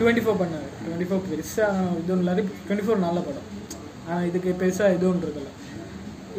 டுவெண்ட்டி 0.00 0.24
ஃபோர் 0.26 0.40
பண்ணாரு. 0.42 0.68
டுவெண்ட்டி 0.84 1.08
ஃபோர் 1.10 1.24
பெருசாக 1.30 1.72
இதுவும் 2.02 2.22
இல்லாத 2.24 2.44
டுவெண்ட்டி 2.66 2.86
ஃபோர் 2.88 3.06
நல்ல 3.08 3.18
படம். 3.28 3.48
ஆனால் 4.08 4.26
இதுக்கு 4.30 4.50
பெருசாக 4.62 4.96
இதுவும் 4.98 5.22
இருக்குல்ல 5.24 5.50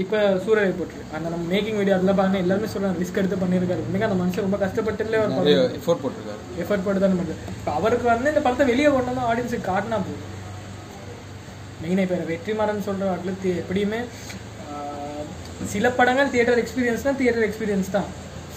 இப்போ 0.03 0.19
சூரிய 0.43 0.73
போட்டு 0.79 0.99
அந்த 1.15 1.25
நம்ம 1.31 1.43
மேக்கிங் 1.53 1.77
வீடியோ 1.79 1.95
அதெல்லாம் 1.95 2.19
பாருங்க 2.19 2.37
எல்லாருமே 2.43 2.67
சொல்கிறாங்க 2.73 3.01
ரிஸ்க் 3.01 3.19
எடுத்து 3.21 3.37
பண்ணியிருக்காரு 3.43 3.81
இன்னைக்கு 3.87 4.07
அந்த 4.07 4.17
மனுஷன் 4.21 4.45
ரொம்ப 4.47 4.59
கஷ்டப்பட்டுல 4.63 5.19
ஒரு 5.41 5.53
எஃபோர்ட் 5.79 6.03
போட்டிருக்காரு. 6.03 6.41
எஃபர்ட் 6.63 6.85
போட்டு 6.85 7.01
தான் 7.03 7.17
பண்ணுறது 7.21 7.35
இப்போ 7.57 7.71
அவருக்கு 7.79 8.07
வந்து 8.11 8.31
இந்த 8.33 8.43
படத்தை 8.45 8.67
வெளியே 8.71 8.89
கொண்டு 8.93 9.11
வந்து 9.11 9.27
ஆடியன்ஸுக்கு 9.31 9.69
காட்டினா 9.71 9.99
போதும். 10.05 10.29
மெயினாக 11.81 12.05
இப்போ 12.07 12.17
வெற்றிமாறன் 12.31 12.87
சொல்கிற 12.87 13.09
வாட்டில் 13.11 13.59
எப்படியுமே 13.63 13.99
சில 15.73 15.87
படங்கள் 15.99 16.31
தியேட்டர் 16.33 16.61
எக்ஸ்பீரியன்ஸ் 16.63 17.07
தான் 17.07 17.17
தியேட்டர் 17.19 17.47
எக்ஸ்பீரியன்ஸ் 17.47 17.91
தான். 17.97 18.07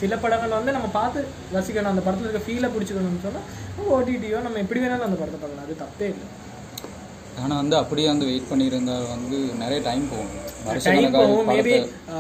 சில 0.01 0.17
படங்கள் 0.23 0.57
வந்து 0.59 0.75
நம்ம 0.77 0.89
பார்த்து 1.01 1.21
ரசிக்கணும். 1.57 1.93
அந்த 1.93 2.03
படத்தில் 2.07 2.29
இருக்க 2.29 2.47
ஃபீலை 2.47 2.69
பிடிச்சிக்கணும்னு 2.75 3.25
சொன்னால் 3.27 3.91
ஓடிடியோ 3.97 4.39
நம்ம 4.47 4.61
எப்படி 4.65 4.81
வேணாலும் 4.85 5.09
அந்த 5.09 5.19
படத்தை 5.21 5.41
பார்க்கலாம். 5.43 5.67
அது 5.67 5.83
தப்பே 5.85 6.09
இல்லை. 6.15 6.29
ஆனா 7.43 7.55
வந்து 7.63 7.77
அப்படியே 7.81 8.07
வந்து 8.13 8.27
வெயிட் 8.31 8.51
பண்ணியிருந்தா 8.51 8.97
வந்து 9.15 9.39
நிறைய 9.63 9.79
டைம் 9.89 10.05
போகும். 10.13 10.33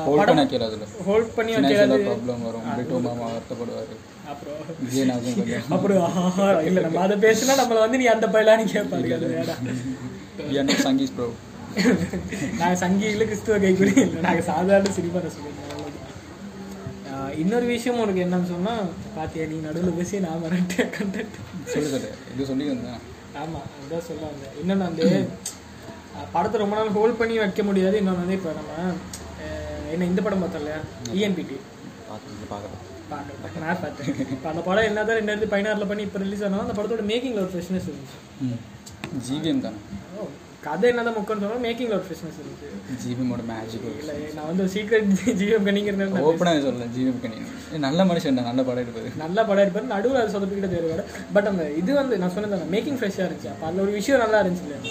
ஹோல்ட் 0.06 0.26
பண்ண 0.28 0.42
ஹோல்ட் 1.08 1.32
பண்ணி 1.36 1.52
வைக்கிறது 1.56 1.96
ப்ராப்ளம் 2.08 2.42
வரும். 2.46 2.66
பிரிட்டோ 2.76 2.98
மாமா 3.06 3.26
வருத்தப்படுவார். 3.34 3.94
அப்புறம் 4.32 4.58
அப்புறம் 5.76 6.04
இல்லை 6.68 6.80
நம்ம 6.86 7.00
அதை 7.06 7.16
பேசினா 7.26 7.54
நம்மளை 7.62 7.80
வந்து 7.84 8.00
நீ 8.02 8.06
அந்த 8.14 8.28
பயிலான்னு 8.34 8.66
கேட்பாரு 8.74 9.14
அது 9.18 9.28
வேண்டாம் 9.34 9.62
என்ன 10.60 10.78
சங்கீஸ் 10.86 11.14
ப்ரோ 11.18 11.28
நாங்கள் 12.60 13.26
கிறிஸ்துவ 13.30 13.56
கைக்குறி 13.64 13.94
இல்லை. 14.06 14.20
நாங்கள் 14.26 14.48
சாதாரண 14.52 14.92
சினிமா 14.98 15.20
ரசிகர்கள் 15.26 15.62
இன்னொரு 17.42 17.66
விஷயம் 17.72 18.00
உனக்கு 18.02 18.22
என்னன்னு 18.24 18.48
சொன்னால் 18.52 18.84
பாத்தியா 19.16 19.44
நீ 19.52 19.56
நடுவில் 19.66 19.98
பேசி 19.98 20.20
நான் 20.26 20.44
வரட்டேன் 20.44 20.92
கண்டக்ட் 20.96 21.36
சொல்லு 21.72 21.88
சொல்லு 21.94 22.10
இது 22.34 22.46
சொல்லி 22.50 22.66
வந்தேன் 22.72 23.02
ஆமாம் 23.42 23.66
அதுதான் 23.76 24.06
சொல்ல 24.08 24.22
வந்தேன் 24.30 24.56
இன்னொன்று 24.60 24.86
வந்து 24.88 25.06
படத்தை 26.34 26.56
ரொம்ப 26.62 26.74
நாள் 26.78 26.96
ஹோல்ட் 26.96 27.20
பண்ணி 27.20 27.34
வைக்க 27.42 27.62
முடியாது. 27.68 27.96
இன்னொன்று 28.00 28.22
வந்து 28.24 28.36
இப்போ 28.38 28.50
நம்ம 28.58 28.72
என்ன 29.94 30.06
இந்த 30.10 30.20
படம் 30.26 30.42
பார்த்தோம் 30.42 30.62
இல்லையா? 30.62 30.78
இஎன்பிடி 31.16 31.56
பார்த்து 32.08 32.48
பார்க்கலாம். 32.52 32.82
பார்க்கலாம். 33.10 33.64
நான் 33.64 33.80
பார்த்தேன். 33.82 34.14
அந்த 34.52 34.62
படம் 34.68 34.88
என்னதான் 34.90 35.18
ரெண்டாயிரத்தி 35.20 35.48
பதினாறில் 35.54 35.90
பண்ணி 35.90 36.06
இப்போ 36.08 36.20
ரிலீஸ் 36.24 36.44
ஆனாலும் 36.46 36.66
அந்த 36.66 36.76
படத்தோட 36.78 37.04
மேக்கிங்கில் 37.10 37.44
ஒரு 37.44 37.52
ஃப்ரெஷ்னஸ் 37.54 37.88
இருந்துச்சு. 37.90 38.18
ஜிவிஎம் 39.26 39.64
தானே? 39.66 39.80
கதை 40.64 40.88
என்னதான் 40.90 41.16
முக்கியம்னு 41.16 41.44
சொன்னால் 41.44 41.62
மேக்கிங்கில் 41.64 41.96
ஒரு 41.96 42.06
ஃப்ரெஷ்னஸ் 42.06 42.38
இருந்துச்சு 42.40 42.68
ஜிவிஎமோட 43.02 43.42
மேஜிக் 43.48 43.86
இல்லை 43.94 44.16
நான் 44.36 44.48
வந்து 44.50 44.64
சீக்ரெட் 44.74 45.08
ஜிஎம் 45.40 45.66
கணிங்கிறேன் 45.68 46.14
ஓப்பனாக 46.24 46.60
சொல்லல 46.66 46.88
ஜிவிஎம் 46.94 47.22
கணி 47.24 47.38
நல்ல 47.84 48.04
மனுஷன் 48.10 48.38
நல்ல 48.42 48.62
படம் 48.68 48.82
எடுப்பது 48.84 49.10
நல்ல 49.22 49.38
படம் 49.44 49.64
இருப்பாரு 49.64 49.92
நடுவில் 49.92 50.20
அது 50.20 50.34
சொதப்பிக்கிட்ட 50.34 50.70
தேர்வு 50.74 51.04
பட் 51.36 51.50
அந்த 51.50 51.64
இது 51.80 51.92
வந்து 52.00 52.18
நான் 52.22 52.34
சொன்னது 52.36 52.70
மேக்கிங் 52.74 52.98
ஃப்ரெஷ்ஷாக 53.00 53.26
இருந்துச்சு. 53.26 53.50
அப்போ 53.52 53.66
அதில் 53.68 53.84
ஒரு 53.84 53.94
விஷயம் 53.98 54.22
நல்லா 54.24 54.40
இருந்துச்சு 54.42 54.66
இல்லையா? 54.66 54.82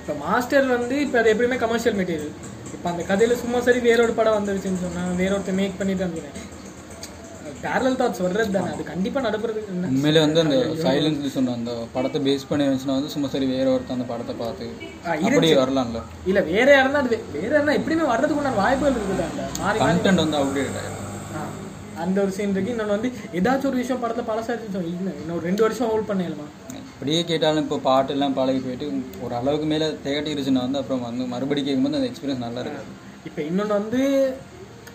இப்போ 0.00 0.14
மாஸ்டர் 0.22 0.68
வந்து 0.74 0.96
இப்போ 1.04 1.18
அது 1.20 1.32
எப்பயுமே 1.34 1.58
கமர்ஷியல் 1.64 1.98
மெட்டீரியல் 1.98 2.32
இப்போ 2.74 2.88
அந்த 2.90 3.02
கதையில் 3.04 3.40
சும்மா 3.40 3.58
சரி 3.66 3.80
வேற 3.86 4.00
ஒரு 4.06 4.14
படம் 4.18 4.38
வந்துருச்சுன்னு 4.38 4.82
சொன்னால் 4.84 5.18
வேற 5.18 5.30
ஒருத்தர் 5.36 5.58
மேக் 5.58 5.78
பண்ணிட்டு 5.80 6.04
இருந்தேன் 6.04 6.36
பேரல் 7.62 7.96
தாட்ஸ் 7.96 8.22
வர்றது 8.24 8.52
தானே? 8.52 8.70
அது 8.72 8.84
கண்டிப்பாக 8.84 9.30
என்ன? 9.64 9.88
உண்மையிலே 9.88 10.20
வந்து 10.24 10.40
அந்த 10.42 10.56
சைலன்ஸ் 10.82 11.34
சொன்ன 11.34 11.54
அந்த 11.56 11.72
படத்தை 11.94 12.20
பேஸ் 12.26 12.46
பண்ணி 12.48 12.64
வந்துச்சுன்னா 12.66 12.96
வந்து 12.96 13.12
சும்மா 13.14 13.28
சரி 13.32 13.48
வேற 13.50 13.66
ஒருத்தர் 13.72 13.96
அந்த 13.96 14.06
படத்தை 14.10 14.34
பார்த்து 14.36 14.66
ஆ, 15.02 15.10
அப்படியே 15.26 15.56
வரலாம்ல. 15.60 16.00
இல்லை 16.30 16.42
வேற 16.50 16.68
யாருன்னா 16.76 17.02
அது 17.04 17.18
வேற 17.34 17.50
யாருன்னா 17.50 17.76
எப்படியுமே 17.78 18.06
வர்றதுக்கு 18.10 18.40
உண்டான 18.40 18.58
வாய்ப்புகள் 18.60 18.96
இருக்குது? 18.98 19.24
அந்த 19.28 19.42
மாறி 19.60 19.80
கண்டென்ட் 19.84 20.22
வந்து 20.24 20.38
அப்டேட் 20.40 20.80
அந்த 22.02 22.18
ஒரு 22.22 22.32
சீன் 22.34 22.52
இருக்கு. 22.52 22.72
இன்னொன்று 22.74 22.96
வந்து 22.96 23.08
ஏதாச்சும் 23.38 23.70
ஒரு 23.70 23.78
விஷயம் 23.80 24.02
படத்தில் 24.02 24.28
பழசாச்சு 24.28 24.68
இல்லை 24.92 25.12
இன்னும் 25.20 25.42
ரெண்டு 25.46 25.62
வருஷம் 25.64 25.90
ஹோல்ட் 25.90 26.08
பண்ணிடலாமா 26.10 26.46
இப்படியே 26.90 27.20
கேட்டாலும் 27.26 27.64
இப்போ 27.64 27.76
பாட்டெல்லாம் 27.84 28.34
பழகி 28.36 28.60
போயிட்டு 28.60 28.86
ஒரு 29.24 29.34
அளவுக்கு 29.36 29.66
மேலே 29.68 29.86
திகட்டிருச்சுன்னா 30.02 30.62
வந்து 30.64 30.80
அப்புறம் 30.80 31.04
வந்து 31.06 31.24
மறுபடி 31.30 31.60
கேட்கும்போது 31.62 31.98
அந்த 31.98 32.08
எக்ஸ்பீரியன்ஸ் 32.10 32.44
நல்லா 32.44 32.62
இருக்கு. 32.64 32.82
இப்போ 33.28 33.40
இன்னொன்று 33.48 33.74
வந்து 33.74 34.00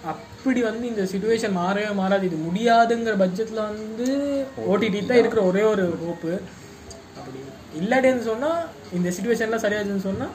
அப்படி 0.05 0.59
வந்து 0.61 0.85
இந்த 0.89 1.03
சுச்சுவேஷன் 1.11 1.57
மாறவே 1.57 1.91
மாறாது. 1.99 2.25
இது 2.29 2.37
முடியாதுங்கிற 2.47 3.15
பட்ஜெட்டில் 3.21 3.67
வந்து 3.69 4.07
ஓடிடி 4.65 4.99
தான் 5.03 5.21
இருக்கிற 5.21 5.43
ஒரே 5.49 5.63
ஒரு 5.71 5.85
ஹோப்பு 6.01 6.33
அப்படி 7.19 7.39
இல்லாட்டின்னு 7.79 8.27
சொன்னால் 8.27 8.59
இந்த 8.97 9.09
சுச்சுவேஷன்லாம் 9.15 9.63
சரியாச்சுன்னு 9.63 10.07
சொன்னால் 10.09 10.33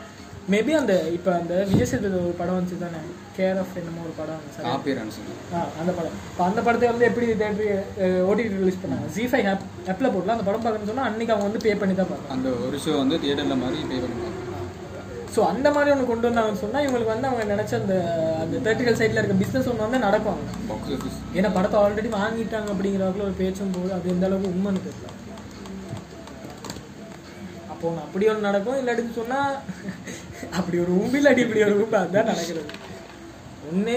மேபி 0.52 0.72
அந்த 0.78 0.94
இப்போ 1.16 1.30
அந்த 1.36 1.54
விஜய் 1.68 1.88
சேதுபதி 1.90 2.16
ஒரு 2.20 2.36
படம் 2.38 2.56
வந்துச்சு 2.56 2.78
தானே? 2.78 3.00
கேர் 3.36 3.58
ஆஃப் 3.62 3.74
என்னமோ 3.80 4.00
ஒரு 4.06 4.14
படம் 4.16 4.36
வந்துச்சு. 4.36 4.62
ஆ 5.52 5.60
அந்த 5.80 5.90
படம். 5.98 6.16
இப்போ 6.30 6.42
அந்த 6.46 6.60
படத்தை 6.66 6.86
வந்து 6.90 7.06
எப்படி 7.08 7.26
தேட்டர் 7.34 7.84
ஓடிடி 8.30 8.50
ரிலீஸ் 8.56 8.80
பண்ணாங்க? 8.82 9.06
ஜி 9.16 9.24
ஃபைவ் 9.30 9.48
ஆப் 9.52 9.62
ஆப்பில் 9.90 10.12
போட்டலாம் 10.14 10.36
அந்த 10.36 10.46
படம் 10.48 10.64
பார்க்கணும்னு 10.64 10.92
சொன்னால் 10.92 11.08
அன்றைக்கி 11.10 11.32
அவங்க 11.34 11.48
வந்து 11.48 11.64
பே 11.66 11.74
பண்ணி 11.82 11.94
தான் 11.94 12.10
பார்க்கலாம் 12.10 12.34
அந்த 12.36 12.50
ஒரு 12.66 12.78
ஷோ 12.84 12.94
வந்து 13.02 13.18
தியேட்டரில் 13.22 13.62
மாதிரி 13.62 13.86
பே 13.90 13.98
பண்ணுவாங்க 14.04 14.39
ஸோ 15.34 15.40
அந்த 15.50 15.68
மாதிரி 15.74 15.90
ஒன்று 15.92 16.06
கொண்டு 16.08 16.28
வந்தாங்கன்னு 16.28 16.62
சொன்னால் 16.62 16.84
இவங்களுக்கு 16.84 17.12
வந்து 17.12 17.28
அவங்க 17.28 17.44
நினச்ச 17.52 17.72
அந்த 17.80 17.94
அந்த 18.42 18.54
தேர்ட்டிக்கல் 18.64 18.98
சைடில் 19.00 19.20
இருக்க 19.20 19.36
பிஸ்னஸ் 19.42 19.68
ஒன்று 19.72 19.86
வந்து 19.86 20.00
நடக்கும் 20.06 20.32
அவங்க 20.34 20.96
ஏன்னா 21.38 21.50
படத்தை 21.56 21.76
ஆல்ரெடி 21.82 22.10
வாங்கிட்டாங்க 22.20 22.72
அப்படிங்கிறவங்கள 22.74 23.26
ஒரு 23.28 23.36
பேச்சும் 23.40 23.74
போது 23.76 23.92
அது 23.96 24.12
எந்த 24.14 24.26
அளவுக்கு 24.28 24.52
உண்மைன்னு 24.54 24.84
தெரியல. 24.86 25.08
அப்போ 27.72 27.84
ஒன்று 27.90 28.04
அப்படி 28.06 28.28
ஒன்று 28.32 28.48
நடக்கும். 28.48 28.78
இல்லாட்டின்னு 28.80 29.18
சொன்னால் 29.20 29.54
அப்படி 30.58 30.76
ஒரு 30.84 30.92
உம்பு 31.02 31.18
இல்லாட்டி 31.20 31.44
இப்படி 31.46 31.62
ஒரு 31.68 31.78
உம்பு 31.84 31.98
அதுதான் 32.02 32.30
நடக்கிறது. 32.32 32.68
ஒன்று 33.70 33.96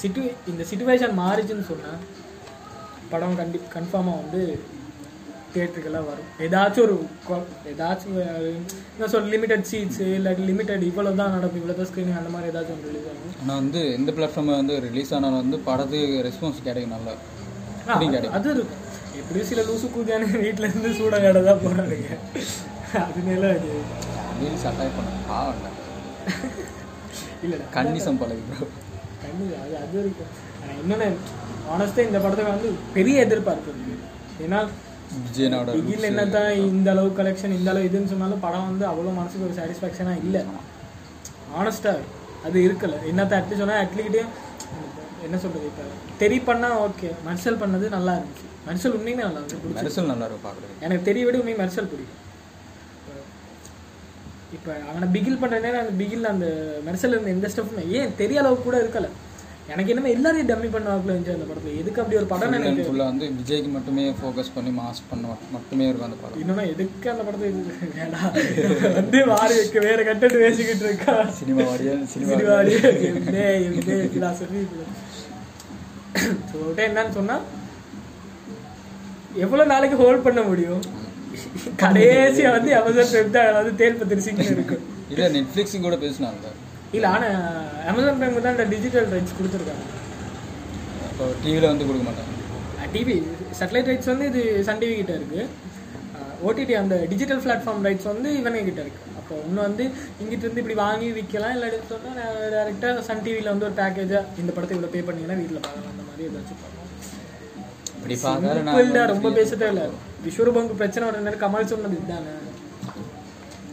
சிட்டு 0.00 0.22
இந்த 0.52 0.62
சுச்சுவேஷன் 0.70 1.20
மாறிச்சுன்னு 1.22 1.68
சொன்னால் 1.72 2.00
படம் 3.12 3.38
கண்டி 3.40 3.58
கன்ஃபார்மாக 3.76 4.20
வந்து 4.22 4.42
தேட்டருக்கெல்லாம் 5.56 6.06
வரும். 6.10 6.28
ஏதாச்சும் 6.46 6.84
ஒரு 6.86 6.96
ஏதாச்சும் 7.72 8.16
என்ன 8.94 9.08
சொல் 9.14 9.30
லிமிட்டட் 9.34 9.66
சீட்ஸு 9.70 10.06
இல்லாட்டி 10.18 10.44
லிமிட்டட் 10.50 10.84
இவ்வளோ 10.90 11.12
தான் 11.20 11.34
நடக்கும் 11.36 11.60
இவ்வளோ 11.60 11.76
தான் 11.80 11.88
ஸ்க்ரீனிங் 11.90 12.18
அந்த 12.20 12.32
மாதிரி 12.34 12.50
ஏதாச்சும் 12.52 12.82
ரிலீஸ் 12.88 13.06
ஆகும்? 13.12 13.34
ஆனால் 13.42 13.58
வந்து 13.60 13.82
எந்த 13.98 14.12
பிளாட்ஃபார்மில் 14.18 14.58
வந்து 14.60 14.76
ரிலீஸ் 14.86 15.12
ஆனாலும் 15.18 15.42
வந்து 15.42 15.58
படத்துக்கு 15.68 16.22
ரெஸ்பான்ஸ் 16.28 16.64
கிடைக்கும் 16.66 16.94
நல்லா. 16.96 17.14
அது 18.38 18.48
இருக்கும் 18.54 18.82
எப்படியும் 19.20 19.48
சில 19.50 19.60
லூசு 19.68 19.86
கூதியான 19.92 20.24
வீட்டில 20.44 20.68
இருந்து 20.70 20.90
சூட 20.98 21.14
கடை 21.24 21.40
தான் 21.48 21.62
போறானுங்க 21.62 22.08
அதுனால 23.02 23.44
அது 23.56 23.70
ரீல்ஸ் 24.40 24.66
அட்டாக் 24.70 24.96
பண்ண 24.96 25.10
பாவம் 25.28 25.62
இல்லைடா 27.44 27.66
கன்னிசம் 27.76 28.20
பழகி 28.22 28.42
ப்ரோ 28.48 28.66
கண்ணு 29.22 29.46
அது 29.62 29.74
அது 29.84 29.96
இருக்கும் 30.02 30.32
இன்னொன்று 30.80 31.08
ஆனஸ்ட்டாக 31.74 32.08
இந்த 32.08 32.18
படத்துக்கு 32.24 32.54
வந்து 32.54 32.68
பெரிய 32.96 33.24
எதிர்பார்ப்பு 33.26 33.72
ஏன்னா 34.44 34.60
விஜயனோட 35.24 35.68
பிகில் 35.76 36.08
என்னதான் 36.10 36.50
இந்த 36.70 36.88
அளவு 36.94 37.08
கலெக்ஷன் 37.18 37.56
இந்த 37.58 37.68
அளவு 37.72 37.88
இதுன்னு 37.88 38.12
சொன்னாலும் 38.12 38.42
படம் 38.46 38.68
வந்து 38.70 38.84
அவ்வளோ 38.90 39.12
மனசுக்கு 39.20 39.46
ஒரு 39.48 39.56
சாட்டிஸ்ஃபேக்ஷனாக 39.58 40.22
இல்லை. 40.24 40.42
ஆனஸ்டாக 41.60 42.02
அது 42.46 42.58
இருக்கல. 42.66 42.94
என்னத்த 43.10 43.38
அட்லீஸ்ட் 43.38 43.62
சொன்னால் 43.64 43.82
அட்லீஸ்ட் 43.84 44.20
என்ன 45.26 45.38
சொல்றது 45.44 45.66
இப்போ 45.70 45.84
தெரி 46.22 46.38
பண்ணா 46.48 46.68
ஓகே 46.86 47.08
மர்சல் 47.28 47.60
பண்ணது 47.62 47.86
நல்லா 47.96 48.12
இருந்துச்சு. 48.18 48.46
மர்சல் 48.68 48.94
உண்மையுமே 48.98 49.22
நல்லா 49.26 49.40
இருந்துச்சு. 49.40 49.74
மெரிசல் 49.78 50.10
நல்லா 50.12 50.26
இருக்கும் 50.28 50.46
பார்க்குறது 50.46 50.74
எனக்கு 50.86 51.08
தெரிய 51.10 51.24
விட 51.26 51.36
உண்மையை 51.42 51.58
மர்சல் 51.62 51.90
பிடிக்கும். 51.92 52.22
இப்போ 54.56 54.72
அவனை 54.90 55.06
பிகில் 55.14 55.40
பண்ணுற 55.42 55.56
நேரம் 55.64 55.82
அந்த 55.84 55.94
பிகில் 56.02 56.32
அந்த 56.32 56.46
மெர்சல் 56.88 57.14
இருந்த 57.14 57.30
எந்த 57.36 57.48
ஸ்டெஃப்மே 57.52 57.84
ஏன் 58.00 58.12
தெரிய 58.20 58.40
அளவுக்கு 58.42 58.66
கூட 58.68 58.76
இருக்கல. 58.84 59.08
எனக்கு 59.68 59.92
என்னமே 59.92 60.10
எல்லாரையும் 60.12 60.48
டம்மி 60.48 60.68
பண்ணுவாங்களோ 60.72 61.12
இருந்துச்சு 61.12 61.34
அந்த 61.34 61.46
படத்தில். 61.46 61.78
எதுக்கு 61.78 62.00
அப்படி 62.02 62.18
ஒரு 62.18 62.26
படம் 62.26 62.52
எனக்கு 62.58 62.84
ஃபுல்லாக 62.86 63.08
வந்து 63.10 63.26
விஜய்க்கு 63.38 63.70
மட்டுமே 63.70 64.04
ஃபோக்கஸ் 64.18 64.52
பண்ணி 64.54 64.70
மாஸ் 64.76 65.00
பண்ண 65.08 65.24
மட்- 65.26 65.48
மட்டுமே 65.52 65.86
இருக்கும் 65.86 66.08
அந்த 66.08 66.18
படம். 66.20 66.40
இன்னொன்னா 66.42 66.64
எதுக்கு 66.72 67.10
அந்த 67.10 67.22
படத்தை 67.22 67.48
இது? 67.50 67.62
வேண்டாம் 67.96 68.34
வந்து 68.94 69.20
வாரி 69.30 69.54
வைக்க 69.54 69.80
வேற 69.80 69.98
கட்டட்டு 70.02 70.38
பேசிக்கிட்டு 70.38 70.86
இருக்கா? 70.86 71.14
சினிமா 71.38 71.64
வாடியா 71.64 71.94
சினிமா 72.06 72.58
டேய் 73.30 73.66
philosophy 74.14 74.62
ஸோ 76.50 76.58
என்னன்னு 76.84 77.12
சொன்னா 77.12 77.38
எவ்வளவு 79.38 79.70
நாளைக்கு 79.70 79.96
ஹோல்ட் 79.96 80.22
பண்ண 80.22 80.42
முடியும்? 80.42 80.82
கடைசியா 81.80 82.50
வந்து 82.52 82.70
தான் 83.32 83.48
அதாவது 83.48 83.72
தேல் 83.76 83.98
பத்திரிசிங்கன்னு 84.00 84.54
இருக்கு. 84.54 84.76
இல்லை 85.10 85.26
நெட்ஃப்ளிக்ஸும் 85.34 85.80
கூட 85.80 85.96
பேசினாங்க. 85.96 86.52
இல்ல 86.96 87.06
ஆனா 87.16 87.28
அமேசான் 87.90 88.18
பிரைம் 88.20 88.44
தான் 88.46 88.56
இந்த 88.56 88.66
டிஜிட்டல் 88.74 89.08
ரைட்ஸ் 89.14 89.36
கொடுத்துருக்காங்க. 89.38 89.84
இப்போ 91.10 91.24
டிவியில் 91.42 91.70
வந்து 91.72 91.86
கொடுக்க 91.88 92.04
மாட்டாங்க. 92.08 92.32
டிவி 92.94 93.16
சேட்டலைட் 93.58 93.90
ரைட்ஸ் 93.90 94.12
வந்து 94.12 94.26
இது 94.30 94.42
சன் 94.68 94.80
டிவி 94.82 94.94
கிட்ட 95.00 95.12
இருக்கு. 95.20 95.42
ஓடிடி 96.46 96.74
அந்த 96.82 96.94
டிஜிட்டல் 97.12 97.42
பிளாட்ஃபார்ம் 97.44 97.84
ரைட்ஸ் 97.88 98.08
வந்து 98.12 98.28
இவனே 98.40 98.62
கிட்ட 98.68 98.80
இருக்கு. 98.86 99.02
அப்போ 99.20 99.34
இன்னும் 99.46 99.66
வந்து 99.68 99.84
இங்கிட்ட 100.22 100.44
இருந்து 100.46 100.62
இப்படி 100.62 100.76
வாங்கி 100.84 101.06
விற்கலாம் 101.18 101.54
இல்லை 101.56 101.68
சொன்னால் 101.92 102.18
டேரெக்டாக 102.54 103.02
சன் 103.08 103.22
டிவியில் 103.26 103.52
வந்து 103.52 103.66
ஒரு 103.68 103.76
பேக்கேஜாக 103.80 104.40
இந்த 104.42 104.50
படத்தை 104.56 104.74
இவ்வளோ 104.76 104.90
பே 104.94 105.00
பண்ணீங்கன்னா 105.08 105.38
வீட்டில் 105.40 105.62
பார்க்கலாம் 105.64 105.92
அந்த 105.94 106.04
மாதிரி 106.08 106.26
ஏதாச்சும் 106.28 106.60
பண்ணலாம் 106.64 106.84
நான் 108.96 109.10
ரொம்ப 109.14 109.28
பேச 109.38 109.50
தேவையில்ல 109.62 109.86
விஸ்வரூபங்கு 110.26 110.78
பிரச்சனை 110.82 111.04
வர 111.08 111.22
நேரம் 111.26 111.42
கமல் 111.44 111.72
சொன்னது 111.72 111.96
இதுதானே? 111.98 112.34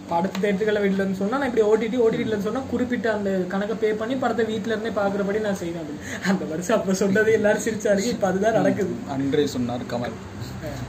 படத்து 0.09 0.37
தேட்டர்களை 0.39 0.79
வீட்டில் 0.81 1.01
இருந்து 1.01 1.19
சொன்னா 1.19 1.37
நான் 1.37 1.49
இப்படி 1.49 1.63
ஓடிடி 1.67 1.97
ஓடிடியில் 2.03 2.45
சொன்னா 2.45 2.61
குறிப்பிட்ட 2.69 3.07
அந்த 3.13 3.29
கணக்கை 3.51 3.75
பே 3.77 3.89
பண்ணி 3.99 4.15
படத்தை 4.17 4.43
வீட்டில 4.49 4.73
இருந்தே 4.73 4.91
பார்க்குறபடி 4.97 5.39
நான் 5.41 5.55
அப்படின்னு. 5.55 6.01
அந்த 6.29 6.43
வருஷம் 6.49 6.77
அப்போ 6.77 6.93
சொன்னது 7.01 7.31
எல்லாரும் 7.37 7.65
சிரிச்சாரு 7.65 8.03
இப்போ 8.09 8.27
அதுதான் 8.29 8.57
நடக்குது. 8.59 8.93
அன்றே 9.13 9.45
சொன்னார் 9.53 9.85
கமல். 9.91 10.15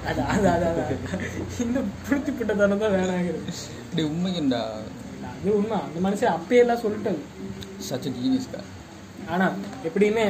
அது 0.08 0.20
அது 0.32 0.48
அது 0.50 0.96
இந்த 1.64 1.78
புளுத்தி 2.04 2.32
புட்டதானம் 2.32 2.82
தான் 2.82 2.94
வேணாங்கிறது 2.94 3.46
இப்படி 3.80 4.04
உண்மைக்குண்டா 4.08 4.62
அது 5.32 5.52
உண்மை. 5.54 5.78
அந்த 5.86 6.00
மனுஷன் 6.04 6.34
அப்பயே 6.36 6.62
சொல்லிட்டது 6.82 7.20
சச் 7.88 8.08
ஜீனியஸ்கா 8.16 8.60
ஆனா 9.28 9.46
எப்படியுமே 9.84 10.24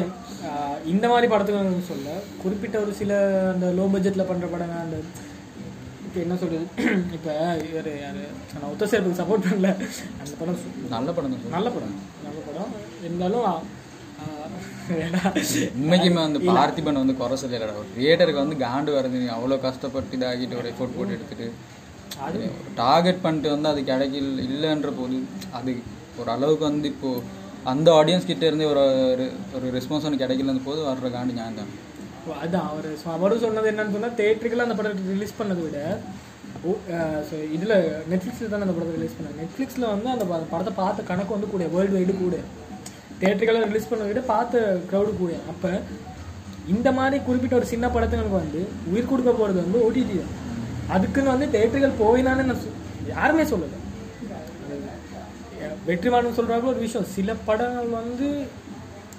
ஆஹ், 0.47 0.79
இந்த 0.87 1.07
மாதிரி 1.11 1.26
படத்துக்கு 1.29 1.61
சொல்ல 1.88 2.09
குறிப்பிட்ட 2.43 2.76
ஒரு 2.81 2.93
சில 2.99 3.12
அந்த 3.53 3.67
லோ 3.76 3.87
பட்ஜெட்ல 3.93 4.25
பண்ற 4.26 4.47
படங்க 4.49 4.75
அந்த 4.83 4.97
இப்ப 6.14 6.21
என்ன 6.21 6.37
சொல்றது? 6.37 6.66
இப்ப 7.12 7.28
இவர் 7.68 8.00
யாரு? 8.00 8.25
நான் 8.52 8.71
ஒத்த 8.71 8.87
சேர்ப்புக்கு 8.87 9.21
சப்போர்ட் 9.21 9.47
பண்ணல. 9.47 9.71
அந்த 10.18 10.35
படம் 10.38 10.59
நல்ல 10.90 11.12
படம் 11.12 11.30
தான். 11.30 11.50
நல்ல 11.50 11.71
படம். 11.71 11.94
நல்ல 12.25 12.38
படம். 12.47 12.73
இருந்தாலும். 13.02 13.73
உண்மைக்குமே 15.78 16.23
அந்த 16.23 16.38
பார்த்திபன் 16.49 16.92
வந்து 16.92 17.16
குறை 17.16 17.38
சொல்லலடா. 17.44 17.73
ஒரு 17.75 17.88
தியேட்டருக்கு 17.99 18.42
வந்து 18.42 18.56
காண்டு 18.64 18.97
வருது 18.97 19.16
நீ 19.16 19.26
அவ்வளோ 19.26 19.61
கஷ்டப்பட்டு 19.61 20.16
இதாகிட்டு 20.16 20.59
ஒரு 20.59 20.68
எஃபோர்ட் 20.71 20.97
போட்டு 20.97 21.12
எடுத்துட்டு. 21.12 21.47
அது 22.21 22.50
டார்கெட் 22.75 23.21
பண்ணிட்டு 23.21 23.50
வந்து 23.50 23.68
அது 23.68 23.80
கிடைக்கல 23.83 24.44
இல்லைன்ற 24.47 24.90
போது 24.99 25.16
அது 25.52 25.73
ஒரு 26.18 26.30
அளவுக்கு 26.30 26.64
வந்து 26.64 26.88
இப்போ 26.88 27.11
அந்த 27.64 27.92
ஆடியன்ஸ் 27.92 28.26
கிட்ட 28.26 28.47
இருந்து 28.47 28.68
ஒரு 28.68 28.83
ஒரு- 29.54 29.75
ரெஸ்பான்ஸ் 29.76 30.04
ஒன்று 30.04 30.26
கிடைக்கலன்ற 30.26 30.61
போது 30.64 30.80
வர்ற 30.83 31.06
காண்டு 31.09 31.35
தான் 31.35 31.71
அதான் 32.45 32.69
அவர் 32.73 32.88
அவரும் 33.16 33.43
சொன்னது 33.45 33.71
என்னன்னு 33.73 33.95
சொன்னால் 33.97 34.19
தேட்டருக்குலாம் 34.21 34.69
அந்த 34.69 34.76
படத்தை 34.78 35.14
ரிலீஸ் 35.16 35.38
பண்ணதை 35.40 35.62
விட 35.64 35.81
ஸோ 37.28 37.37
இதில் 37.57 37.75
நெட்ஃப்ளிக்ஸில் 38.11 38.52
தானே 38.52 38.64
அந்த 38.66 38.75
படத்தை 38.76 38.95
ரிலீஸ் 38.99 39.16
பண்ணாங்க. 39.16 39.38
நெட்ஃப்ளிக்ஸில் 39.43 39.90
வந்து 39.93 40.09
அந்த 40.14 40.25
படத்தை 40.52 40.73
பார்த்த 40.81 41.09
கணக்கு 41.11 41.37
வந்து 41.37 41.49
கூட 41.54 41.64
வேர்ல்டு 41.75 41.97
வைடு 41.97 42.14
கூட 42.23 42.37
தேட்டருக்கெல்லாம் 43.21 43.69
ரிலீஸ் 43.71 43.90
பண்ணதை 43.90 44.09
விட 44.11 44.23
பார்த்த 44.33 44.62
க்ரௌடு 44.90 45.12
கூட 45.23 45.32
அப்போ 45.52 45.73
இந்த 46.75 46.89
மாதிரி 46.99 47.17
குறிப்பிட்ட 47.26 47.54
ஒரு 47.60 47.69
சின்ன 47.73 47.87
படத்துங்களுக்கு 47.95 48.43
வந்து 48.43 48.60
உயிர் 48.93 49.10
கொடுக்க 49.13 49.30
போகிறது 49.32 49.58
வந்து 49.65 49.82
ஓடிடி 49.87 50.15
தான். 50.21 50.34
அதுக்குன்னு 50.95 51.34
வந்து 51.34 51.49
தேட்டர்கள் 51.56 52.00
போயினான்னு 52.02 52.49
நான் 52.50 52.63
யாருமே 53.15 53.45
சொல்லலை. 53.52 53.78
வெற்றிமாறன் 55.89 56.39
சொல்கிறாங்களோ 56.39 56.73
ஒரு 56.73 56.82
விஷயம். 56.87 57.08
சில 57.17 57.30
படங்கள் 57.49 57.91
வந்து 58.00 58.28